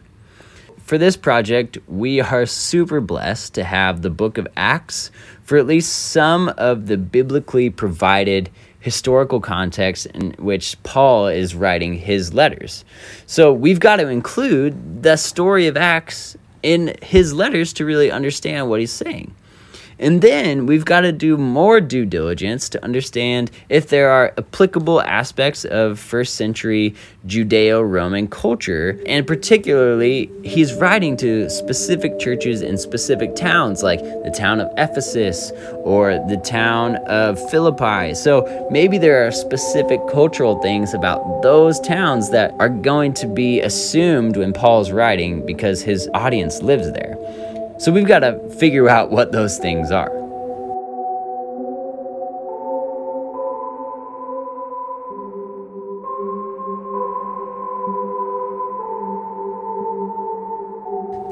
For 0.77 1.00
this 1.00 1.17
project, 1.17 1.79
we 1.88 2.21
are 2.21 2.45
super 2.45 3.01
blessed 3.01 3.55
to 3.55 3.63
have 3.63 4.03
the 4.03 4.12
book 4.12 4.38
of 4.38 4.47
Acts 4.55 5.09
for 5.41 5.57
at 5.57 5.65
least 5.65 5.91
some 6.12 6.50
of 6.59 6.85
the 6.85 6.97
biblically 6.97 7.71
provided 7.71 8.51
historical 8.85 9.41
context 9.41 10.05
in 10.05 10.29
which 10.33 10.77
Paul 10.83 11.25
is 11.25 11.55
writing 11.55 11.95
his 11.95 12.35
letters. 12.35 12.85
So 13.25 13.51
we've 13.51 13.79
got 13.79 13.95
to 13.95 14.07
include 14.09 15.01
the 15.01 15.15
story 15.15 15.65
of 15.65 15.75
Acts 15.75 16.37
in 16.61 16.95
his 17.01 17.33
letters 17.33 17.73
to 17.73 17.83
really 17.83 18.11
understand 18.11 18.69
what 18.69 18.79
he's 18.79 18.91
saying. 18.91 19.33
And 19.97 20.21
then 20.21 20.65
we've 20.65 20.83
got 20.83 21.01
to 21.01 21.11
do 21.11 21.37
more 21.37 21.79
due 21.79 22.05
diligence 22.05 22.67
to 22.69 22.83
understand 22.83 23.49
if 23.69 23.87
there 23.87 24.09
are 24.09 24.33
applicable 24.37 25.01
aspects 25.01 25.63
of 25.65 25.99
first 25.99 26.35
century 26.35 26.93
Judeo 27.27 27.87
Roman 27.87 28.27
culture. 28.27 29.01
And 29.05 29.25
particularly, 29.25 30.29
he's 30.43 30.73
writing 30.73 31.15
to 31.17 31.49
specific 31.49 32.19
churches 32.19 32.61
in 32.61 32.77
specific 32.77 33.35
towns, 33.35 33.83
like 33.83 34.01
the 34.01 34.33
town 34.35 34.59
of 34.59 34.71
Ephesus 34.77 35.51
or 35.75 36.13
the 36.27 36.41
town 36.43 36.97
of 37.07 37.39
Philippi. 37.49 38.13
So 38.13 38.67
maybe 38.69 38.97
there 38.97 39.25
are 39.25 39.31
specific 39.31 40.01
cultural 40.11 40.61
things 40.61 40.93
about 40.93 41.41
those 41.41 41.79
towns 41.79 42.31
that 42.31 42.53
are 42.59 42.69
going 42.69 43.13
to 43.15 43.27
be 43.27 43.61
assumed 43.61 44.35
when 44.35 44.51
Paul's 44.51 44.91
writing 44.91 45.45
because 45.45 45.81
his 45.81 46.09
audience 46.13 46.61
lives 46.61 46.91
there. 46.91 47.17
So 47.77 47.91
we've 47.91 48.08
got 48.08 48.20
to 48.20 48.50
figure 48.51 48.88
out 48.89 49.12
what 49.12 49.32
those 49.32 49.58
things 49.58 49.91
are. 49.91 50.25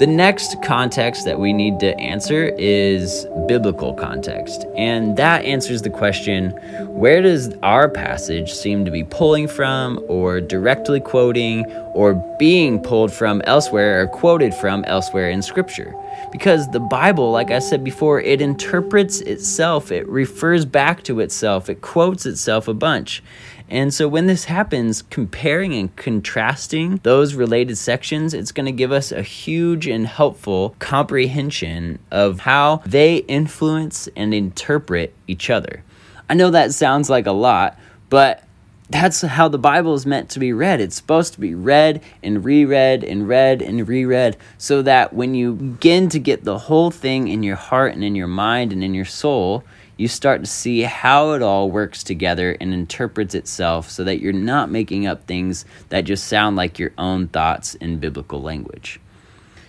The 0.03 0.07
next 0.07 0.61
context 0.61 1.23
that 1.23 1.39
we 1.39 1.53
need 1.53 1.79
to 1.79 1.97
answer 1.97 2.53
is 2.57 3.25
biblical 3.47 3.93
context. 3.93 4.65
And 4.75 5.15
that 5.15 5.45
answers 5.45 5.81
the 5.81 5.89
question 5.89 6.49
where 6.89 7.21
does 7.21 7.55
our 7.63 7.87
passage 7.87 8.51
seem 8.51 8.83
to 8.83 8.91
be 8.91 9.05
pulling 9.05 9.47
from, 9.47 10.03
or 10.09 10.41
directly 10.41 10.99
quoting, 10.99 11.65
or 11.93 12.15
being 12.37 12.81
pulled 12.81 13.13
from 13.13 13.41
elsewhere, 13.45 14.01
or 14.01 14.07
quoted 14.07 14.53
from 14.53 14.83
elsewhere 14.87 15.29
in 15.29 15.41
Scripture? 15.41 15.95
Because 16.33 16.69
the 16.71 16.81
Bible, 16.81 17.31
like 17.31 17.49
I 17.49 17.59
said 17.59 17.81
before, 17.81 18.19
it 18.19 18.41
interprets 18.41 19.21
itself, 19.21 19.89
it 19.89 20.05
refers 20.09 20.65
back 20.65 21.03
to 21.03 21.21
itself, 21.21 21.69
it 21.69 21.79
quotes 21.79 22.25
itself 22.25 22.67
a 22.67 22.73
bunch. 22.73 23.23
And 23.69 23.93
so 23.93 24.07
when 24.07 24.27
this 24.27 24.45
happens, 24.45 25.01
comparing 25.01 25.73
and 25.73 25.95
contrasting 25.95 26.99
those 27.03 27.33
related 27.33 27.77
sections, 27.77 28.33
it's 28.33 28.51
going 28.51 28.65
to 28.65 28.71
give 28.71 28.91
us 28.91 29.11
a 29.11 29.21
huge 29.21 29.87
and 29.87 30.05
helpful 30.05 30.75
comprehension 30.79 31.99
of 32.11 32.41
how 32.41 32.81
they 32.85 33.17
influence 33.17 34.07
and 34.15 34.33
interpret 34.33 35.13
each 35.27 35.49
other. 35.49 35.83
I 36.29 36.35
know 36.35 36.51
that 36.51 36.73
sounds 36.73 37.09
like 37.09 37.25
a 37.25 37.31
lot, 37.31 37.79
but 38.09 38.43
that's 38.89 39.21
how 39.21 39.47
the 39.47 39.57
Bible 39.57 39.95
is 39.95 40.05
meant 40.05 40.29
to 40.29 40.39
be 40.39 40.53
read. 40.53 40.79
It's 40.79 40.95
supposed 40.95 41.33
to 41.33 41.39
be 41.39 41.55
read 41.55 42.01
and 42.21 42.45
reread 42.45 43.03
and 43.03 43.27
read 43.27 43.61
and 43.61 43.87
reread 43.87 44.37
so 44.57 44.81
that 44.83 45.13
when 45.13 45.33
you 45.33 45.53
begin 45.53 46.09
to 46.09 46.19
get 46.19 46.43
the 46.43 46.59
whole 46.59 46.91
thing 46.91 47.27
in 47.27 47.43
your 47.43 47.55
heart 47.55 47.93
and 47.93 48.03
in 48.03 48.13
your 48.13 48.27
mind 48.27 48.71
and 48.71 48.83
in 48.83 48.93
your 48.93 49.05
soul, 49.05 49.63
you 49.97 50.07
start 50.07 50.41
to 50.41 50.49
see 50.49 50.81
how 50.81 51.31
it 51.33 51.41
all 51.41 51.69
works 51.69 52.03
together 52.03 52.57
and 52.59 52.73
interprets 52.73 53.35
itself 53.35 53.89
so 53.89 54.03
that 54.03 54.19
you're 54.19 54.33
not 54.33 54.71
making 54.71 55.05
up 55.05 55.25
things 55.25 55.65
that 55.89 56.01
just 56.01 56.27
sound 56.27 56.55
like 56.55 56.79
your 56.79 56.91
own 56.97 57.27
thoughts 57.27 57.75
in 57.75 57.99
biblical 57.99 58.41
language. 58.41 58.99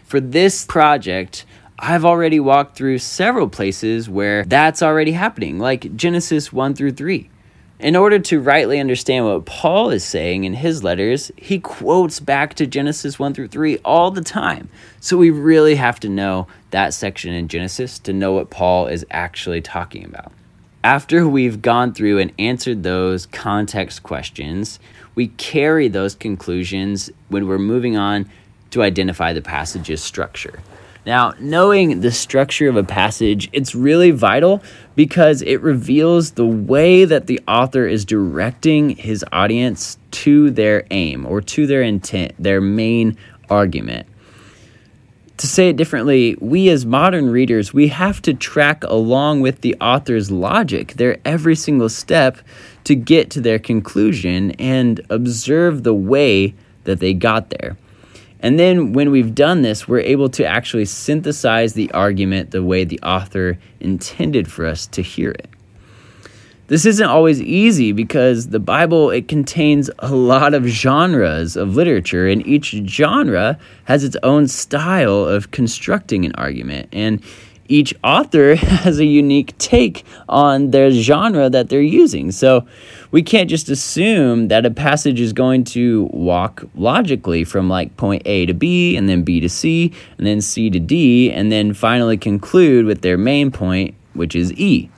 For 0.04 0.21
this 0.21 0.64
project, 0.64 1.45
I've 1.78 2.04
already 2.04 2.40
walked 2.40 2.76
through 2.76 2.99
several 2.99 3.49
places 3.49 4.09
where 4.09 4.45
that's 4.45 4.83
already 4.83 5.12
happening, 5.12 5.59
like 5.59 5.97
Genesis 5.97 6.52
1 6.52 6.75
through 6.75 6.93
3. 6.93 7.31
In 7.81 7.97
order 7.97 8.21
to 8.21 8.40
rightly 8.40 8.78
understand 8.78 9.26
what 9.26 9.45
Paul 9.45 9.90
is 9.90 10.04
saying 10.04 10.45
in 10.45 10.54
his 10.54 10.85
letters, 10.85 11.33
he 11.37 11.59
quotes 11.59 12.21
back 12.21 12.54
to 12.54 12.66
Genesis 12.66 13.19
1 13.19 13.35
through 13.35 13.49
3 13.49 13.78
all 13.78 14.12
the 14.12 14.23
time. 14.23 14.69
So 15.00 15.16
we 15.16 15.31
really 15.31 15.75
have 15.75 15.99
to 16.00 16.09
know 16.09 16.47
that 16.75 16.93
section 16.93 17.33
in 17.33 17.47
Genesis 17.47 18.00
to 18.00 18.12
know 18.12 18.33
what 18.33 18.50
Paul 18.50 18.88
is 18.88 19.07
actually 19.12 19.61
talking 19.61 20.04
about. 20.04 20.33
After 20.83 21.26
we've 21.26 21.62
gone 21.62 21.95
through 21.95 22.19
and 22.19 22.33
answered 22.37 22.83
those 22.83 23.26
context 23.26 24.02
questions, 24.02 24.81
we 25.14 25.28
carry 25.28 25.87
those 25.87 26.16
conclusions 26.16 27.11
when 27.28 27.47
we're 27.47 27.61
moving 27.61 27.97
on 27.97 28.28
to 28.73 28.83
identify 28.83 29.33
the 29.33 29.40
passage's 29.40 30.02
structure. 30.02 30.59
Now, 31.07 31.35
knowing 31.38 32.00
the 32.00 32.11
structure 32.11 32.69
of 32.69 32.76
a 32.76 32.83
passage, 32.83 33.49
it's 33.52 33.76
really 33.76 34.11
vital 34.11 34.61
because 34.97 35.43
it 35.43 35.61
reveals 35.61 36.33
the 36.33 36.45
way 36.45 37.04
that 37.04 37.28
the 37.28 37.40
author 37.47 37.87
is 37.87 38.04
directing 38.04 38.90
his 38.97 39.25
audience 39.31 39.97
to 40.11 40.50
their 40.50 40.88
aim 40.90 41.25
or 41.25 41.40
to 41.40 41.69
their 41.69 41.83
intent, 41.83 42.33
their 42.37 42.61
main 42.61 43.16
argument. 43.49 44.09
To 45.38 45.48
say 45.48 45.68
it 45.68 45.76
differently, 45.76 46.36
we 46.40 46.68
as 46.68 46.86
modern 46.86 47.28
readers, 47.28 47.74
we 47.74 47.88
have 47.88 48.22
to 48.22 48.34
track 48.34 48.84
along 48.84 49.40
with 49.40 49.62
the 49.62 49.74
author's 49.80 50.30
logic, 50.30 50.92
their 50.92 51.18
every 51.24 51.56
single 51.56 51.88
step 51.88 52.38
to 52.84 52.94
get 52.94 53.30
to 53.30 53.40
their 53.40 53.58
conclusion 53.58 54.52
and 54.52 55.00
observe 55.10 55.82
the 55.82 55.94
way 55.94 56.54
that 56.84 57.00
they 57.00 57.14
got 57.14 57.50
there. 57.50 57.76
And 58.38 58.60
then 58.60 58.92
when 58.92 59.10
we've 59.10 59.34
done 59.34 59.62
this, 59.62 59.88
we're 59.88 60.00
able 60.00 60.28
to 60.30 60.46
actually 60.46 60.84
synthesize 60.84 61.72
the 61.72 61.90
argument 61.92 62.50
the 62.52 62.62
way 62.62 62.84
the 62.84 63.00
author 63.00 63.58
intended 63.80 64.52
for 64.52 64.66
us 64.66 64.86
to 64.88 65.02
hear 65.02 65.30
it. 65.30 65.48
This 66.66 66.87
isn't 66.87 67.06
always 67.06 67.42
easy 67.42 67.92
because 67.92 68.49
the 68.49 68.59
Bible 68.59 69.11
it 69.11 69.28
contains 69.28 69.90
a 69.99 70.14
lot 70.14 70.54
of 70.54 70.64
genres 70.64 71.56
of 71.56 71.76
literature 71.76 72.26
and 72.26 72.47
each 72.47 72.71
genre 72.87 73.59
has 73.85 74.02
its 74.02 74.16
own 74.23 74.49
style 74.49 75.26
of 75.26 75.50
constructing 75.50 76.25
an 76.25 76.33
argument 76.37 76.88
and 76.90 77.23
each 77.68 77.94
author 78.02 78.54
has 78.56 78.99
a 78.99 79.04
unique 79.04 79.56
take 79.59 80.04
on 80.26 80.71
their 80.71 80.90
genre 80.90 81.50
that 81.50 81.68
they're 81.68 81.83
using. 81.83 82.30
So 82.30 82.66
we 83.11 83.23
can't 83.23 83.50
just 83.50 83.68
assume 83.68 84.49
that 84.49 84.64
a 84.64 84.71
passage 84.71 85.21
is 85.21 85.35
going 85.35 85.64
to 85.64 86.09
walk 86.14 86.64
logically 86.75 87.44
from 87.44 87.68
like 87.68 87.94
point 87.99 88.23
A 88.25 88.47
to 88.47 88.54
B 88.54 88.97
and 88.97 89.06
then 89.06 89.23
B 89.23 89.38
to 89.40 89.50
C 89.50 89.92
and 90.16 90.26
then 90.26 90.40
C 90.40 90.71
to 90.71 90.80
D 90.80 91.30
and 91.30 91.52
then 91.52 91.75
finally 91.75 92.16
conclude 92.16 92.87
with 92.87 93.02
their 93.02 93.18
main 93.18 93.50
point, 93.50 93.94
which 94.14 94.35
is 94.35 94.50
E. 94.54 94.88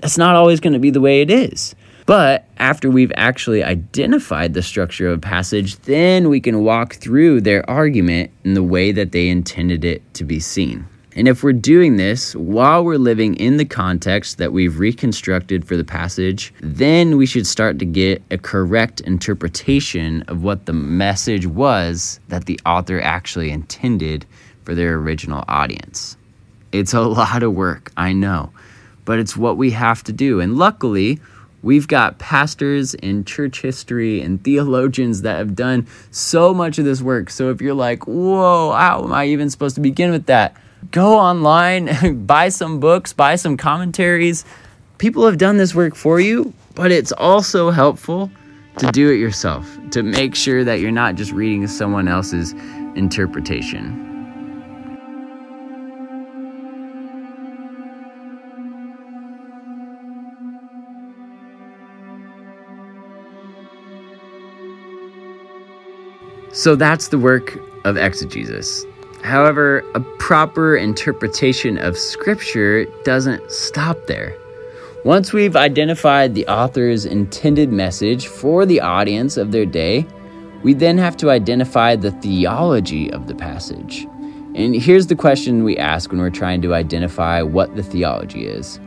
That's 0.00 0.18
not 0.18 0.34
always 0.34 0.60
going 0.60 0.72
to 0.72 0.78
be 0.78 0.90
the 0.90 1.00
way 1.00 1.20
it 1.20 1.30
is. 1.30 1.74
But 2.06 2.46
after 2.58 2.90
we've 2.90 3.12
actually 3.14 3.62
identified 3.62 4.54
the 4.54 4.62
structure 4.62 5.08
of 5.08 5.18
a 5.18 5.20
passage, 5.20 5.76
then 5.82 6.28
we 6.28 6.40
can 6.40 6.64
walk 6.64 6.94
through 6.94 7.42
their 7.42 7.68
argument 7.68 8.30
in 8.42 8.54
the 8.54 8.62
way 8.62 8.90
that 8.92 9.12
they 9.12 9.28
intended 9.28 9.84
it 9.84 10.02
to 10.14 10.24
be 10.24 10.40
seen. 10.40 10.86
And 11.16 11.28
if 11.28 11.42
we're 11.42 11.52
doing 11.52 11.96
this 11.96 12.34
while 12.36 12.84
we're 12.84 12.96
living 12.96 13.34
in 13.34 13.56
the 13.56 13.64
context 13.64 14.38
that 14.38 14.52
we've 14.52 14.78
reconstructed 14.78 15.66
for 15.66 15.76
the 15.76 15.84
passage, 15.84 16.54
then 16.60 17.16
we 17.16 17.26
should 17.26 17.46
start 17.46 17.78
to 17.80 17.84
get 17.84 18.22
a 18.30 18.38
correct 18.38 19.00
interpretation 19.02 20.22
of 20.22 20.42
what 20.42 20.66
the 20.66 20.72
message 20.72 21.46
was 21.46 22.20
that 22.28 22.46
the 22.46 22.58
author 22.64 23.00
actually 23.00 23.50
intended 23.50 24.24
for 24.64 24.74
their 24.74 24.94
original 24.94 25.44
audience. 25.48 26.16
It's 26.72 26.94
a 26.94 27.00
lot 27.00 27.42
of 27.42 27.54
work, 27.54 27.90
I 27.96 28.12
know, 28.12 28.52
but 29.10 29.18
it's 29.18 29.36
what 29.36 29.56
we 29.56 29.72
have 29.72 30.04
to 30.04 30.12
do. 30.12 30.38
And 30.38 30.56
luckily, 30.56 31.18
We've 31.62 31.86
got 31.86 32.18
pastors 32.18 32.94
in 32.94 33.26
church 33.26 33.60
history 33.60 34.22
and 34.22 34.42
theologians 34.42 35.20
that 35.22 35.36
have 35.36 35.54
done 35.54 35.86
so 36.10 36.54
much 36.54 36.78
of 36.78 36.86
this 36.86 37.02
work. 37.02 37.28
So 37.28 37.50
if 37.50 37.60
you're 37.60 37.74
like, 37.74 38.06
whoa, 38.06 38.72
how 38.72 39.04
am 39.04 39.12
I 39.12 39.26
even 39.26 39.50
supposed 39.50 39.74
to 39.74 39.82
begin 39.82 40.10
with 40.10 40.24
that? 40.24 40.56
go 40.90 41.18
online, 41.18 42.24
buy 42.26 42.48
some 42.48 42.80
books, 42.80 43.12
buy 43.12 43.36
some 43.36 43.56
commentaries. 43.56 44.44
People 44.98 45.26
have 45.26 45.38
done 45.38 45.56
this 45.56 45.74
work 45.74 45.94
for 45.94 46.20
you, 46.20 46.52
but 46.74 46.90
it's 46.90 47.12
also 47.12 47.70
helpful 47.70 48.30
to 48.78 48.86
do 48.92 49.10
it 49.10 49.16
yourself, 49.16 49.68
to 49.90 50.02
make 50.02 50.34
sure 50.34 50.64
that 50.64 50.80
you're 50.80 50.90
not 50.90 51.14
just 51.14 51.32
reading 51.32 51.66
someone 51.66 52.08
else's 52.08 52.52
interpretation. 52.94 54.09
So 66.52 66.74
that's 66.74 67.08
the 67.08 67.18
work 67.18 67.58
of 67.84 67.96
exegesis. 67.96 68.84
However, 69.22 69.84
a 69.94 70.00
proper 70.18 70.76
interpretation 70.76 71.78
of 71.78 71.96
Scripture 71.96 72.86
doesn't 73.04 73.50
stop 73.50 74.06
there. 74.06 74.34
Once 75.04 75.32
we've 75.32 75.56
identified 75.56 76.34
the 76.34 76.46
author's 76.46 77.06
intended 77.06 77.72
message 77.72 78.26
for 78.26 78.66
the 78.66 78.80
audience 78.80 79.36
of 79.36 79.52
their 79.52 79.64
day, 79.64 80.06
we 80.62 80.74
then 80.74 80.98
have 80.98 81.16
to 81.16 81.30
identify 81.30 81.96
the 81.96 82.10
theology 82.10 83.10
of 83.12 83.26
the 83.26 83.34
passage. 83.34 84.06
And 84.54 84.74
here's 84.74 85.06
the 85.06 85.16
question 85.16 85.64
we 85.64 85.78
ask 85.78 86.10
when 86.10 86.20
we're 86.20 86.28
trying 86.28 86.60
to 86.62 86.74
identify 86.74 87.40
what 87.40 87.76
the 87.76 87.82
theology 87.82 88.46
is. 88.46 88.80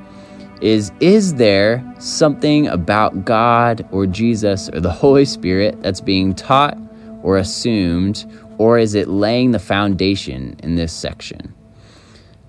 Is 0.61 0.91
is 0.99 1.35
there 1.35 1.83
something 1.99 2.67
about 2.67 3.25
God 3.25 3.87
or 3.91 4.05
Jesus 4.05 4.69
or 4.69 4.79
the 4.79 4.91
Holy 4.91 5.25
Spirit 5.25 5.81
that's 5.81 6.01
being 6.01 6.35
taught 6.35 6.77
or 7.23 7.37
assumed 7.37 8.25
or 8.57 8.77
is 8.77 8.93
it 8.93 9.07
laying 9.07 9.51
the 9.51 9.59
foundation 9.59 10.55
in 10.61 10.75
this 10.75 10.93
section? 10.93 11.53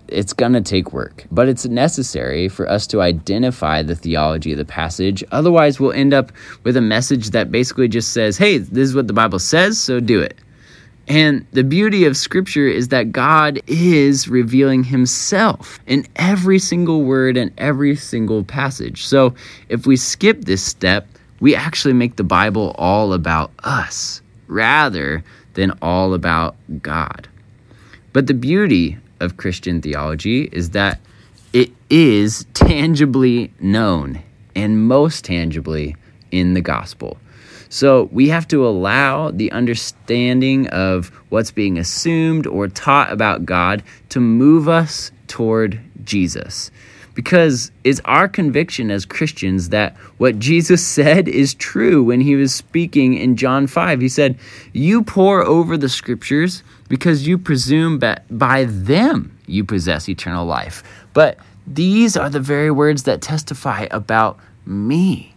It's 0.08 0.34
going 0.34 0.52
to 0.52 0.60
take 0.60 0.92
work, 0.92 1.24
but 1.30 1.48
it's 1.48 1.64
necessary 1.64 2.48
for 2.48 2.68
us 2.68 2.87
to 2.88 3.00
identify 3.00 3.82
the 3.82 3.96
theology 3.96 4.52
of 4.52 4.58
the 4.58 4.64
passage. 4.64 5.24
Otherwise, 5.32 5.80
we'll 5.80 5.92
end 5.92 6.12
up 6.12 6.30
with 6.62 6.76
a 6.76 6.82
message 6.82 7.30
that 7.30 7.50
basically 7.50 7.88
just 7.88 8.12
says, 8.12 8.37
hey, 8.37 8.58
this 8.58 8.88
is 8.88 8.94
what 8.94 9.06
the 9.06 9.14
Bible 9.14 9.38
says, 9.38 9.80
so 9.80 10.00
do 10.00 10.20
it. 10.20 10.37
And 11.08 11.46
the 11.52 11.64
beauty 11.64 12.04
of 12.04 12.16
Scripture 12.16 12.68
is 12.68 12.88
that 12.88 13.12
God 13.12 13.60
is 13.66 14.28
revealing 14.28 14.84
Himself 14.84 15.80
in 15.87 16.06
every 16.16 16.58
single 16.58 17.02
word 17.02 17.37
and 17.37 17.50
every 17.58 17.96
single 17.96 18.44
passage. 18.44 19.04
So 19.04 19.34
if 19.68 19.87
we 19.87 19.96
skip 19.96 20.44
this 20.44 20.62
step, 20.62 21.06
we 21.40 21.54
actually 21.54 21.94
make 21.94 22.16
the 22.16 22.24
Bible 22.24 22.74
all 22.78 23.12
about 23.12 23.50
us 23.64 24.22
rather 24.46 25.24
than 25.54 25.72
all 25.83 26.14
about 26.14 26.57
God. 26.83 27.28
But 28.12 28.26
the 28.26 28.35
beauty 28.35 28.98
of 29.20 29.37
Christian 29.37 29.80
theology 29.80 30.48
is 30.52 30.70
that 30.70 31.00
it 31.52 31.70
is 31.88 32.46
tangibly 32.54 33.52
known 33.61 34.22
and 34.54 34.87
most 34.87 35.24
tangibly 35.24 35.96
in 36.30 36.54
the 36.54 36.61
gospel. 36.61 37.18
So 37.68 38.09
we 38.12 38.28
have 38.28 38.46
to 38.48 38.66
allow 38.66 39.30
the 39.30 39.50
understanding 39.50 40.68
of 40.68 41.09
what's 41.28 41.50
being 41.50 41.78
assumed 41.78 42.46
or 42.46 42.68
taught 42.68 43.12
about 43.12 43.44
God 43.44 43.83
to 44.11 44.20
move 44.20 44.68
us 44.68 45.11
toward 45.26 45.80
Jesus 46.04 46.70
because 47.14 47.70
it's 47.85 48.00
our 48.05 48.29
conviction 48.29 48.90
as 48.90 49.07
Christians 49.07 49.70
that 49.70 49.96
what 50.18 50.38
Jesus 50.38 50.87
said 50.87 51.29
is 51.29 51.55
true 51.55 52.03
when 52.03 52.20
he 52.20 52.37
was 52.37 52.55
speaking 52.55 53.14
in 53.14 53.37
John 53.37 53.66
5. 53.66 54.00
He 54.00 54.09
said, 54.09 54.38
You 54.72 55.03
pore 55.03 55.42
over 55.42 55.77
the 55.77 55.88
scriptures 55.88 56.62
because 56.88 57.27
you 57.27 57.38
presume 57.38 58.00
that 58.00 58.24
by 58.37 58.64
them 58.64 59.37
you 59.46 59.64
possess 59.64 60.09
eternal 60.09 60.44
life. 60.44 60.83
But 61.12 61.38
these 61.66 62.16
are 62.16 62.29
the 62.29 62.40
very 62.40 62.70
words 62.70 63.05
that 63.05 63.22
testify 63.22 63.87
about 63.90 64.38
me. 64.66 65.35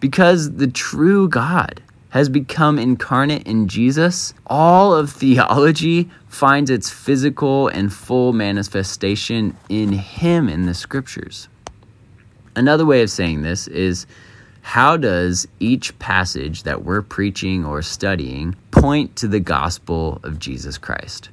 Because 0.00 0.52
the 0.56 0.66
true 0.66 1.28
God 1.28 1.82
has 2.14 2.28
become 2.28 2.78
incarnate 2.78 3.44
in 3.44 3.66
Jesus, 3.66 4.34
all 4.46 4.94
of 4.94 5.10
theology 5.10 6.08
finds 6.28 6.70
its 6.70 6.88
physical 6.88 7.66
and 7.66 7.92
full 7.92 8.32
manifestation 8.32 9.56
in 9.68 9.90
Him 9.90 10.48
in 10.48 10.66
the 10.66 10.74
scriptures. 10.74 11.48
Another 12.54 12.86
way 12.86 13.02
of 13.02 13.10
saying 13.10 13.42
this 13.42 13.66
is 13.66 14.06
how 14.62 14.96
does 14.96 15.48
each 15.58 15.98
passage 15.98 16.62
that 16.62 16.84
we're 16.84 17.02
preaching 17.02 17.64
or 17.64 17.82
studying 17.82 18.54
point 18.70 19.16
to 19.16 19.26
the 19.26 19.40
gospel 19.40 20.20
of 20.22 20.38
Jesus 20.38 20.78
Christ? 20.78 21.30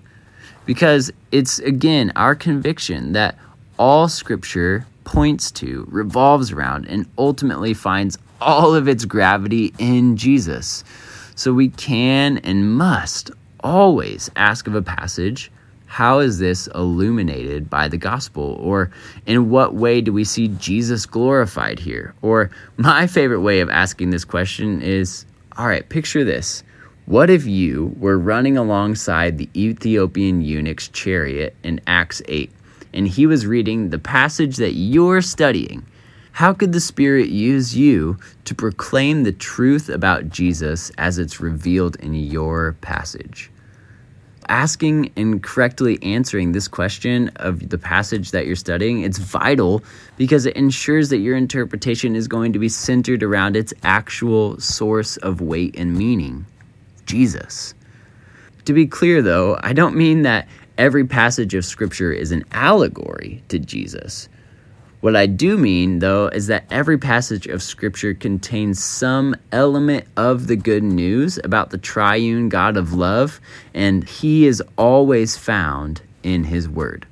Because 0.66 1.12
it's 1.32 1.60
again 1.60 2.12
our 2.16 2.34
conviction 2.34 3.12
that 3.14 3.38
all 3.78 4.08
scripture 4.08 4.88
points 5.04 5.52
to, 5.52 5.86
revolves 5.92 6.52
around, 6.52 6.88
and 6.88 7.06
ultimately 7.20 7.76
finds 7.76 8.18
all 8.42 8.76
of 8.76 8.88
its 8.88 9.06
gravity 9.06 9.74
in 9.78 10.18
Jesus. 10.18 10.84
So 11.36 11.54
we 11.54 11.70
can 11.70 12.40
and 12.40 12.76
must 12.76 13.32
always 13.64 14.30
ask 14.36 14.68
of 14.68 14.76
a 14.76 14.82
passage, 14.82 15.52
how 15.86 16.20
is 16.20 16.40
this 16.40 16.68
illuminated 16.68 17.70
by 17.70 17.88
the 17.88 17.98
gospel? 17.98 18.58
Or 18.60 18.92
in 19.26 19.50
what 19.50 19.76
way 19.76 20.02
do 20.02 20.14
we 20.14 20.24
see 20.24 20.48
Jesus 20.48 21.06
glorified 21.06 21.80
here? 21.80 22.14
Or 22.22 22.50
my 22.78 23.08
favorite 23.08 23.42
way 23.42 23.60
of 23.60 23.70
asking 23.70 24.10
this 24.10 24.26
question 24.26 24.82
is 24.82 25.26
all 25.58 25.68
right, 25.68 25.88
picture 25.90 26.24
this. 26.24 26.64
What 27.08 27.30
if 27.30 27.46
you 27.46 27.94
were 27.98 28.18
running 28.18 28.58
alongside 28.58 29.38
the 29.38 29.50
Ethiopian 29.56 30.42
eunuch's 30.42 30.88
chariot 30.88 31.56
in 31.62 31.82
Acts 31.86 32.22
8, 32.28 32.50
and 32.94 33.08
he 33.08 33.28
was 33.28 33.46
reading 33.46 33.90
the 33.90 34.00
passage 34.00 34.56
that 34.58 34.74
you're 34.74 35.22
studying? 35.22 35.86
How 36.34 36.54
could 36.54 36.74
the 36.74 36.80
Spirit 36.80 37.30
use 37.30 37.76
you 37.76 38.18
to 38.46 38.56
proclaim 38.56 39.24
the 39.24 39.32
truth 39.32 39.90
about 39.90 40.30
Jesus 40.30 40.92
as 40.98 41.18
it's 41.20 41.40
revealed 41.40 41.96
in 41.98 42.14
your 42.14 42.74
passage? 42.82 43.52
asking 44.52 45.10
and 45.16 45.42
correctly 45.42 45.98
answering 46.04 46.52
this 46.52 46.68
question 46.68 47.30
of 47.38 47.70
the 47.70 47.78
passage 47.78 48.32
that 48.32 48.46
you're 48.46 48.56
studying, 48.56 49.02
it's 49.02 49.18
vital 49.18 49.82
because 50.18 50.46
it 50.46 50.56
ensures 50.56 51.10
that 51.10 51.20
your 51.20 51.38
interpretation 51.38 52.16
is 52.16 52.28
going 52.28 52.52
to 52.54 52.60
be 52.60 52.70
centered 52.70 53.24
around 53.24 53.56
its 53.56 53.74
actual 53.84 54.60
source 54.60 55.18
of 55.18 55.42
weight 55.42 55.74
and 55.78 55.98
meaning 55.98 56.46
Jesus. 57.06 57.74
To 58.66 58.74
be 58.74 58.86
clear, 58.86 59.22
though, 59.22 59.58
I 59.64 59.74
don't 59.74 59.96
mean 59.96 60.24
that 60.24 60.48
every 60.78 61.06
passage 61.06 61.54
of 61.56 61.66
Scripture 61.66 62.12
is 62.12 62.32
an 62.32 62.44
allegory 62.52 63.42
to 63.48 63.58
Jesus. 63.58 64.28
What 65.02 65.16
I 65.16 65.26
do 65.26 65.58
mean, 65.58 65.98
though, 65.98 66.28
is 66.28 66.46
that 66.46 66.66
every 66.70 67.00
passage 67.00 67.48
of 67.48 67.64
Scripture 67.64 68.14
contains 68.14 68.84
some 68.84 69.36
element 69.52 70.06
of 70.16 70.46
the 70.46 70.56
good 70.56 70.84
news 70.84 71.40
about 71.44 71.72
the 71.72 71.80
triune 71.80 72.50
God 72.50 72.78
of 72.78 72.94
love, 72.94 73.42
and 73.74 74.08
He 74.08 74.46
is 74.46 74.62
always 74.78 75.36
found 75.36 76.04
in 76.22 76.44
His 76.44 76.70
Word. 76.70 77.08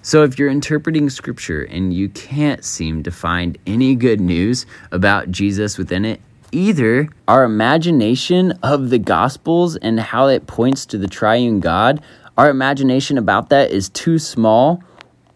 So, 0.00 0.22
if 0.22 0.38
you're 0.38 0.48
interpreting 0.48 1.10
Scripture 1.10 1.62
and 1.62 1.92
you 1.92 2.08
can't 2.08 2.64
seem 2.64 3.02
to 3.02 3.10
find 3.10 3.58
any 3.66 3.96
good 3.96 4.20
news 4.20 4.64
about 4.92 5.32
Jesus 5.32 5.76
within 5.76 6.04
it, 6.04 6.20
either 6.52 7.08
our 7.26 7.42
imagination 7.42 8.52
of 8.62 8.90
the 8.90 8.98
Gospels 9.00 9.74
and 9.74 9.98
how 9.98 10.28
it 10.28 10.46
points 10.46 10.86
to 10.86 10.98
the 10.98 11.08
triune 11.08 11.58
God, 11.58 12.00
our 12.36 12.48
imagination 12.48 13.18
about 13.18 13.48
that 13.48 13.72
is 13.72 13.88
too 13.88 14.20
small, 14.20 14.84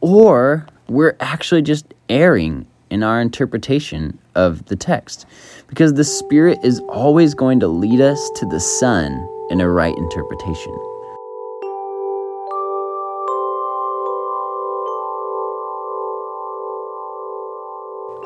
or 0.01 0.69
we're 0.93 1.17
actually 1.21 1.63
just 1.63 1.87
erring 2.11 2.67
in 2.91 3.03
our 3.03 3.21
interpretation 3.21 4.19
of 4.35 4.67
the 4.67 4.77
text 4.77 5.25
because 5.67 5.95
the 5.95 6.05
Spirit 6.05 6.59
is 6.63 6.81
always 6.81 7.33
going 7.33 7.59
to 7.61 7.67
lead 7.67 8.01
us 8.03 8.31
to 8.37 8.47
the 8.47 8.61
Son 8.61 9.27
in 9.49 9.63
a 9.63 9.69
right 9.69 9.97
interpretation. 9.97 10.77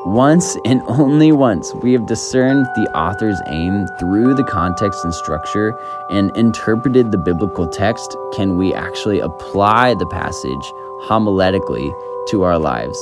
Once 0.07 0.57
and 0.65 0.83
only 0.87 1.31
once 1.31 1.73
we 1.75 1.93
have 1.93 2.07
discerned 2.07 2.67
the 2.75 2.91
author's 2.97 3.41
aim 3.49 3.87
through 4.01 4.35
the 4.35 4.45
context 4.45 5.05
and 5.05 5.15
structure 5.15 5.77
and 6.11 6.37
interpreted 6.37 7.13
the 7.13 7.19
biblical 7.19 7.69
text, 7.69 8.17
can 8.33 8.57
we 8.57 8.73
actually 8.75 9.21
apply 9.21 9.95
the 9.95 10.07
passage 10.07 10.73
homiletically 11.05 11.93
to 12.29 12.43
our 12.43 12.59
lives. 12.59 12.99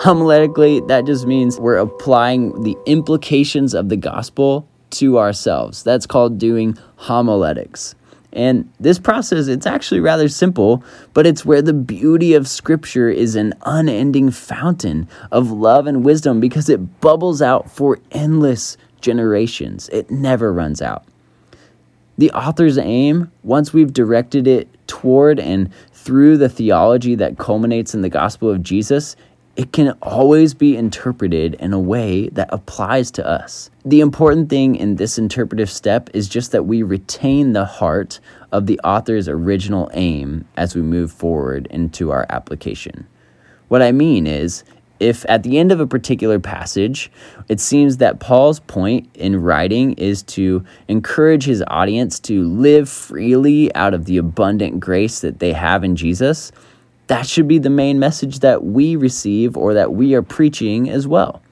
Homiletically, 0.00 0.86
that 0.88 1.04
just 1.04 1.26
means 1.26 1.60
we're 1.60 1.76
applying 1.76 2.62
the 2.62 2.76
implications 2.86 3.74
of 3.74 3.88
the 3.88 3.96
gospel 3.96 4.66
to 4.90 5.18
ourselves. 5.18 5.82
That's 5.82 6.06
called 6.06 6.38
doing 6.38 6.76
homiletics. 6.96 7.94
And 8.32 8.72
this 8.80 8.98
process, 8.98 9.46
it's 9.46 9.66
actually 9.66 10.00
rather 10.00 10.28
simple, 10.28 10.82
but 11.12 11.26
it's 11.26 11.44
where 11.44 11.60
the 11.60 11.74
beauty 11.74 12.32
of 12.32 12.48
Scripture 12.48 13.10
is 13.10 13.36
an 13.36 13.52
unending 13.66 14.30
fountain 14.30 15.06
of 15.30 15.50
love 15.50 15.86
and 15.86 16.04
wisdom 16.04 16.40
because 16.40 16.70
it 16.70 17.00
bubbles 17.00 17.42
out 17.42 17.70
for 17.70 17.98
endless 18.10 18.78
generations. 19.02 19.90
It 19.90 20.10
never 20.10 20.52
runs 20.52 20.80
out. 20.80 21.04
The 22.16 22.30
author's 22.30 22.78
aim, 22.78 23.30
once 23.42 23.72
we've 23.72 23.92
directed 23.92 24.46
it 24.46 24.68
toward 24.86 25.38
and 25.38 25.70
through 26.02 26.36
the 26.36 26.48
theology 26.48 27.14
that 27.14 27.38
culminates 27.38 27.94
in 27.94 28.02
the 28.02 28.08
gospel 28.08 28.50
of 28.50 28.62
Jesus, 28.62 29.14
it 29.54 29.72
can 29.72 29.90
always 30.02 30.52
be 30.52 30.76
interpreted 30.76 31.54
in 31.54 31.72
a 31.72 31.78
way 31.78 32.28
that 32.30 32.48
applies 32.50 33.10
to 33.12 33.26
us. 33.26 33.70
The 33.84 34.00
important 34.00 34.48
thing 34.48 34.74
in 34.74 34.96
this 34.96 35.16
interpretive 35.16 35.70
step 35.70 36.10
is 36.12 36.28
just 36.28 36.50
that 36.50 36.64
we 36.64 36.82
retain 36.82 37.52
the 37.52 37.66
heart 37.66 38.18
of 38.50 38.66
the 38.66 38.80
author's 38.80 39.28
original 39.28 39.90
aim 39.94 40.48
as 40.56 40.74
we 40.74 40.82
move 40.82 41.12
forward 41.12 41.68
into 41.70 42.10
our 42.10 42.26
application. 42.30 43.06
What 43.68 43.82
I 43.82 43.92
mean 43.92 44.26
is, 44.26 44.64
if 45.02 45.26
at 45.28 45.42
the 45.42 45.58
end 45.58 45.72
of 45.72 45.80
a 45.80 45.86
particular 45.86 46.38
passage, 46.38 47.10
it 47.48 47.58
seems 47.58 47.96
that 47.96 48.20
Paul's 48.20 48.60
point 48.60 49.10
in 49.14 49.42
writing 49.42 49.94
is 49.94 50.22
to 50.22 50.64
encourage 50.86 51.44
his 51.44 51.62
audience 51.66 52.20
to 52.20 52.44
live 52.44 52.88
freely 52.88 53.74
out 53.74 53.94
of 53.94 54.04
the 54.04 54.16
abundant 54.16 54.78
grace 54.78 55.20
that 55.20 55.40
they 55.40 55.52
have 55.52 55.82
in 55.82 55.96
Jesus, 55.96 56.52
that 57.08 57.26
should 57.26 57.48
be 57.48 57.58
the 57.58 57.68
main 57.68 57.98
message 57.98 58.38
that 58.38 58.64
we 58.64 58.94
receive 58.94 59.56
or 59.56 59.74
that 59.74 59.92
we 59.92 60.14
are 60.14 60.22
preaching 60.22 60.88
as 60.88 61.08
well. 61.08 61.42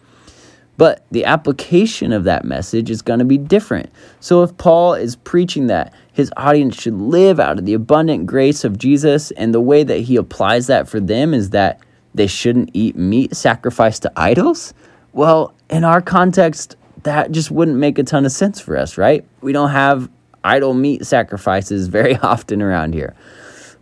But 0.77 1.05
the 1.11 1.25
application 1.25 2.13
of 2.13 2.25
that 2.25 2.45
message 2.45 2.89
is 2.89 3.03
going 3.03 3.19
to 3.19 3.25
be 3.25 3.37
different. 3.37 3.91
So 4.21 4.45
if 4.45 4.57
Paul 4.57 4.95
is 4.95 5.17
preaching 5.17 5.67
that 5.67 5.93
his 6.13 6.33
audience 6.37 6.81
should 6.81 6.95
live 6.95 7.41
out 7.41 7.59
of 7.59 7.67
the 7.67 7.75
abundant 7.75 8.27
grace 8.27 8.63
of 8.63 8.79
Jesus, 8.79 9.33
and 9.33 9.53
the 9.53 9.61
way 9.61 9.83
that 9.83 9.99
he 9.99 10.17
applies 10.17 10.69
that 10.69 10.89
for 10.89 11.01
them 11.01 11.35
is 11.35 11.51
that 11.51 11.81
they 12.15 12.27
shouldn't 12.27 12.71
eat 12.73 12.97
meat 12.97 13.35
sacrificed 13.37 14.03
to 14.03 14.13
idols? 14.17 14.75
Well, 15.13 15.55
in 15.69 15.85
our 15.85 16.01
context, 16.01 16.77
that 17.03 17.33
just 17.33 17.51
wouldn't 17.51 17.79
make 17.79 17.99
a 17.99 18.03
ton 18.03 18.25
of 18.27 18.33
sense 18.33 18.61
for 18.61 18.77
us, 18.77 18.99
right? 18.99 19.25
We 19.41 19.53
don't 19.53 19.71
have 19.71 20.11
idol 20.45 20.75
meat 20.75 21.07
sacrifices 21.07 21.89
very 21.99 22.17
often 22.17 22.63
around 22.63 22.95
here. 22.95 23.15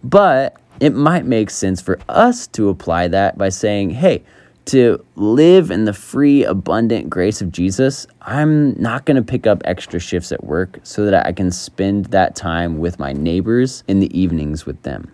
But 0.03 0.57
it 0.81 0.95
might 0.95 1.25
make 1.25 1.51
sense 1.51 1.81
for 1.81 1.99
us 2.09 2.47
to 2.49 2.69
apply 2.69 3.09
that 3.09 3.37
by 3.37 3.49
saying, 3.49 3.91
hey, 3.91 4.23
to 4.67 5.03
live 5.17 5.71
in 5.71 5.87
the 5.87 5.95
free, 5.95 6.45
abundant 6.45 7.09
grace 7.09 7.41
of 7.41 7.51
Jesus, 7.51 8.07
I'm 8.21 8.81
not 8.81 9.07
going 9.07 9.17
to 9.17 9.23
pick 9.23 9.47
up 9.47 9.63
extra 9.65 9.99
shifts 9.99 10.31
at 10.31 10.45
work 10.45 10.79
so 10.83 11.07
that 11.07 11.27
I 11.27 11.33
can 11.33 11.51
spend 11.51 12.07
that 12.07 12.37
time 12.37 12.79
with 12.79 12.99
my 12.99 13.15
neighbors 13.15 13.83
in 13.89 14.01
the 14.01 14.19
evenings 14.19 14.67
with 14.67 14.83
them 14.83 15.11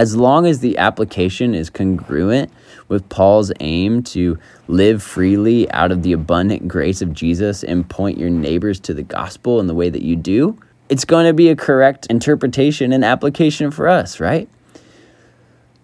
as 0.00 0.16
long 0.16 0.46
as 0.46 0.60
the 0.60 0.78
application 0.78 1.54
is 1.54 1.68
congruent 1.68 2.50
with 2.88 3.06
Paul's 3.10 3.52
aim 3.60 4.02
to 4.02 4.38
live 4.66 5.02
freely 5.02 5.70
out 5.72 5.92
of 5.92 6.02
the 6.02 6.14
abundant 6.14 6.66
grace 6.66 7.02
of 7.02 7.12
Jesus 7.12 7.62
and 7.62 7.86
point 7.86 8.16
your 8.16 8.30
neighbors 8.30 8.80
to 8.80 8.94
the 8.94 9.02
gospel 9.02 9.60
in 9.60 9.66
the 9.66 9.74
way 9.74 9.90
that 9.90 10.00
you 10.00 10.16
do, 10.16 10.58
it's 10.88 11.04
going 11.04 11.26
to 11.26 11.34
be 11.34 11.50
a 11.50 11.54
correct 11.54 12.06
interpretation 12.06 12.94
and 12.94 13.04
application 13.04 13.70
for 13.70 13.88
us, 13.88 14.20
right? 14.20 14.48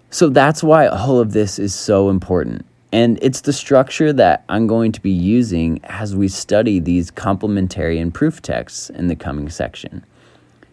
So 0.08 0.30
that's 0.30 0.62
why 0.62 0.86
all 0.86 1.20
of 1.20 1.34
this 1.34 1.58
is 1.58 1.74
so 1.74 2.08
important. 2.08 2.64
And 2.92 3.18
it's 3.20 3.42
the 3.42 3.52
structure 3.52 4.14
that 4.14 4.44
I'm 4.48 4.66
going 4.66 4.92
to 4.92 5.00
be 5.02 5.10
using 5.10 5.78
as 5.84 6.16
we 6.16 6.28
study 6.28 6.80
these 6.80 7.10
complementarian 7.10 8.14
proof 8.14 8.40
texts 8.40 8.88
in 8.88 9.08
the 9.08 9.16
coming 9.16 9.50
section. 9.50 10.06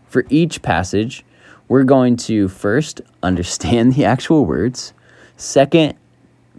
For 0.08 0.24
each 0.30 0.62
passage, 0.62 1.26
we're 1.74 1.84
going 1.84 2.16
to 2.16 2.48
first 2.48 3.02
understand 3.24 3.94
the 3.96 4.06
actual 4.06 4.46
words, 4.46 4.94
second, 5.38 5.96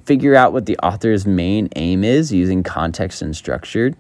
figure 0.05 0.35
out 0.35 0.53
what 0.53 0.67
the 0.67 0.77
author's 0.79 1.25
main 1.25 1.69
aim 1.77 2.03
is 2.03 2.33
using 2.33 2.65
context 2.65 3.23
and 3.23 3.37
structure. 3.37 3.95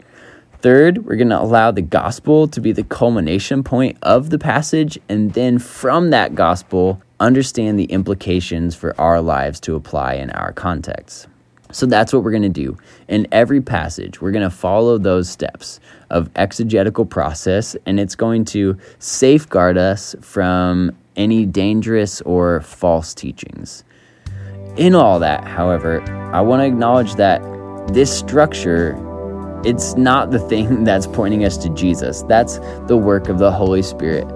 Third, 0.61 1.07
we're 1.07 1.14
going 1.14 1.29
to 1.29 1.40
allow 1.40 1.70
the 1.70 1.83
gospel 1.83 2.48
to 2.48 2.61
be 2.61 2.72
the 2.72 2.83
culmination 2.83 3.62
point 3.62 3.96
of 4.03 4.31
the 4.31 4.40
passage, 4.40 4.98
and 5.09 5.33
then 5.35 5.61
from 5.61 6.11
that 6.11 6.35
gospel, 6.35 7.00
understand 7.20 7.79
the 7.79 7.85
implications 7.85 8.74
for 8.74 9.00
our 9.00 9.20
lives 9.20 9.61
to 9.61 9.77
apply 9.77 10.14
in 10.14 10.31
our 10.31 10.53
context. 10.53 11.29
So 11.70 11.87
that's 11.87 12.12
what 12.12 12.24
we're 12.24 12.33
going 12.33 12.42
to 12.42 12.48
do. 12.48 12.77
In 13.07 13.29
every 13.31 13.61
passage, 13.61 14.20
we're 14.20 14.33
going 14.33 14.42
to 14.42 14.50
follow 14.50 14.98
those 14.98 15.31
steps 15.31 15.79
of 16.11 16.29
exegetical 16.35 17.07
process, 17.07 17.77
and 17.87 18.00
it's 18.00 18.16
going 18.16 18.46
to 18.46 18.77
safeguard 18.98 19.79
us 19.79 20.16
from 20.20 20.96
any 21.16 21.46
dangerous 21.46 22.20
or 22.22 22.61
false 22.61 23.14
teachings. 23.14 23.85
In 24.77 24.94
all 24.94 25.18
that, 25.20 25.44
however, 25.44 26.03
I 26.33 26.40
want 26.40 26.61
to 26.61 26.66
acknowledge 26.66 27.14
that 27.14 27.42
this 27.92 28.16
structure 28.16 29.00
it's 29.64 29.94
not 29.96 30.31
the 30.31 30.38
thing 30.48 30.85
that's 30.85 31.07
pointing 31.07 31.44
us 31.44 31.57
to 31.59 31.70
Jesus. 31.70 32.22
That's 32.22 32.59
the 32.87 32.96
work 32.96 33.29
of 33.29 33.38
the 33.38 33.50
Holy 33.50 33.83
Spirit. 33.83 34.27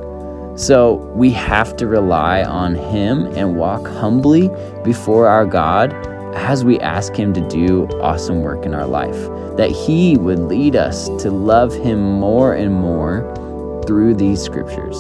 So 0.59 0.95
we 1.15 1.31
have 1.33 1.77
to 1.77 1.87
rely 1.87 2.43
on 2.43 2.75
Him 2.75 3.27
and 3.37 3.57
walk 3.57 3.87
humbly 3.87 4.51
before 4.83 5.29
our 5.29 5.47
God 5.47 5.93
as 6.35 6.65
we 6.65 6.81
ask 6.81 7.15
Him 7.15 7.33
to 7.35 7.49
do 7.49 7.87
awesome 8.01 8.41
work 8.41 8.65
in 8.65 8.75
our 8.75 8.87
life, 8.87 9.19
that 9.57 9.71
He 9.71 10.17
would 10.17 10.41
lead 10.41 10.75
us 10.75 11.09
to 11.23 11.31
love 11.31 11.75
Him 11.75 12.01
more 12.01 12.55
and 12.55 12.75
more 12.75 13.83
through 13.87 14.15
these 14.15 14.43
scriptures. 14.43 14.97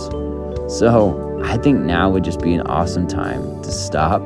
So 0.68 1.27
I 1.44 1.56
think 1.56 1.80
now 1.80 2.10
would 2.10 2.24
just 2.24 2.40
be 2.40 2.54
an 2.54 2.62
awesome 2.62 3.06
time 3.06 3.62
to 3.62 3.70
stop 3.70 4.22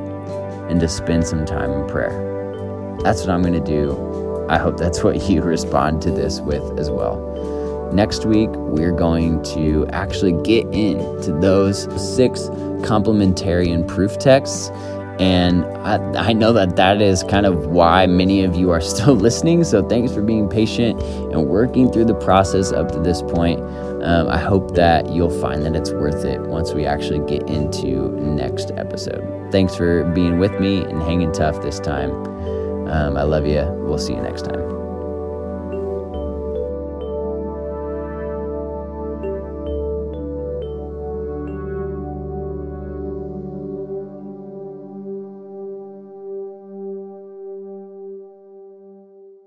and 0.68 0.80
to 0.80 0.88
spend 0.88 1.26
some 1.26 1.44
time 1.44 1.70
in 1.70 1.88
prayer. 1.88 2.96
That's 3.02 3.20
what 3.20 3.30
I'm 3.30 3.42
going 3.42 3.54
to 3.54 3.60
do. 3.60 4.46
I 4.48 4.58
hope 4.58 4.76
that's 4.76 5.02
what 5.02 5.28
you 5.28 5.42
respond 5.42 6.02
to 6.02 6.10
this 6.10 6.40
with 6.40 6.78
as 6.78 6.90
well. 6.90 7.20
Next 7.92 8.24
week, 8.24 8.48
we're 8.52 8.92
going 8.92 9.42
to 9.44 9.86
actually 9.88 10.32
get 10.42 10.64
into 10.72 11.32
those 11.40 11.82
six 12.16 12.48
complementarian 12.82 13.86
proof 13.86 14.18
texts. 14.18 14.70
And 15.20 15.64
I, 15.86 16.28
I, 16.28 16.32
know 16.32 16.54
that 16.54 16.76
that 16.76 17.02
is 17.02 17.22
kind 17.24 17.44
of 17.44 17.66
why 17.66 18.06
many 18.06 18.42
of 18.44 18.56
you 18.56 18.70
are 18.70 18.80
still 18.92 19.14
listening. 19.14 19.62
So 19.64 19.86
thanks 19.86 20.12
for 20.12 20.22
being 20.22 20.48
patient 20.48 21.00
and 21.02 21.48
working 21.48 21.92
through 21.92 22.06
the 22.06 22.14
process 22.14 22.72
up 22.72 22.90
to 22.92 22.98
this 23.00 23.20
point. 23.20 23.60
Um, 24.02 24.28
I 24.28 24.38
hope 24.38 24.74
that 24.74 25.10
you'll 25.10 25.40
find 25.40 25.64
that 25.64 25.76
it's 25.76 25.92
worth 25.92 26.24
it 26.24 26.40
once 26.42 26.72
we 26.72 26.84
actually 26.86 27.20
get 27.26 27.48
into 27.48 28.10
next 28.20 28.72
episode. 28.76 29.50
Thanks 29.52 29.76
for 29.76 30.04
being 30.12 30.38
with 30.38 30.58
me 30.60 30.82
and 30.82 31.02
hanging 31.02 31.32
tough 31.32 31.62
this 31.62 31.78
time. 31.78 32.10
Um, 32.88 33.16
I 33.16 33.22
love 33.22 33.46
you. 33.46 33.62
We'll 33.86 33.98
see 33.98 34.14
you 34.14 34.22
next 34.22 34.42
time. 34.42 34.81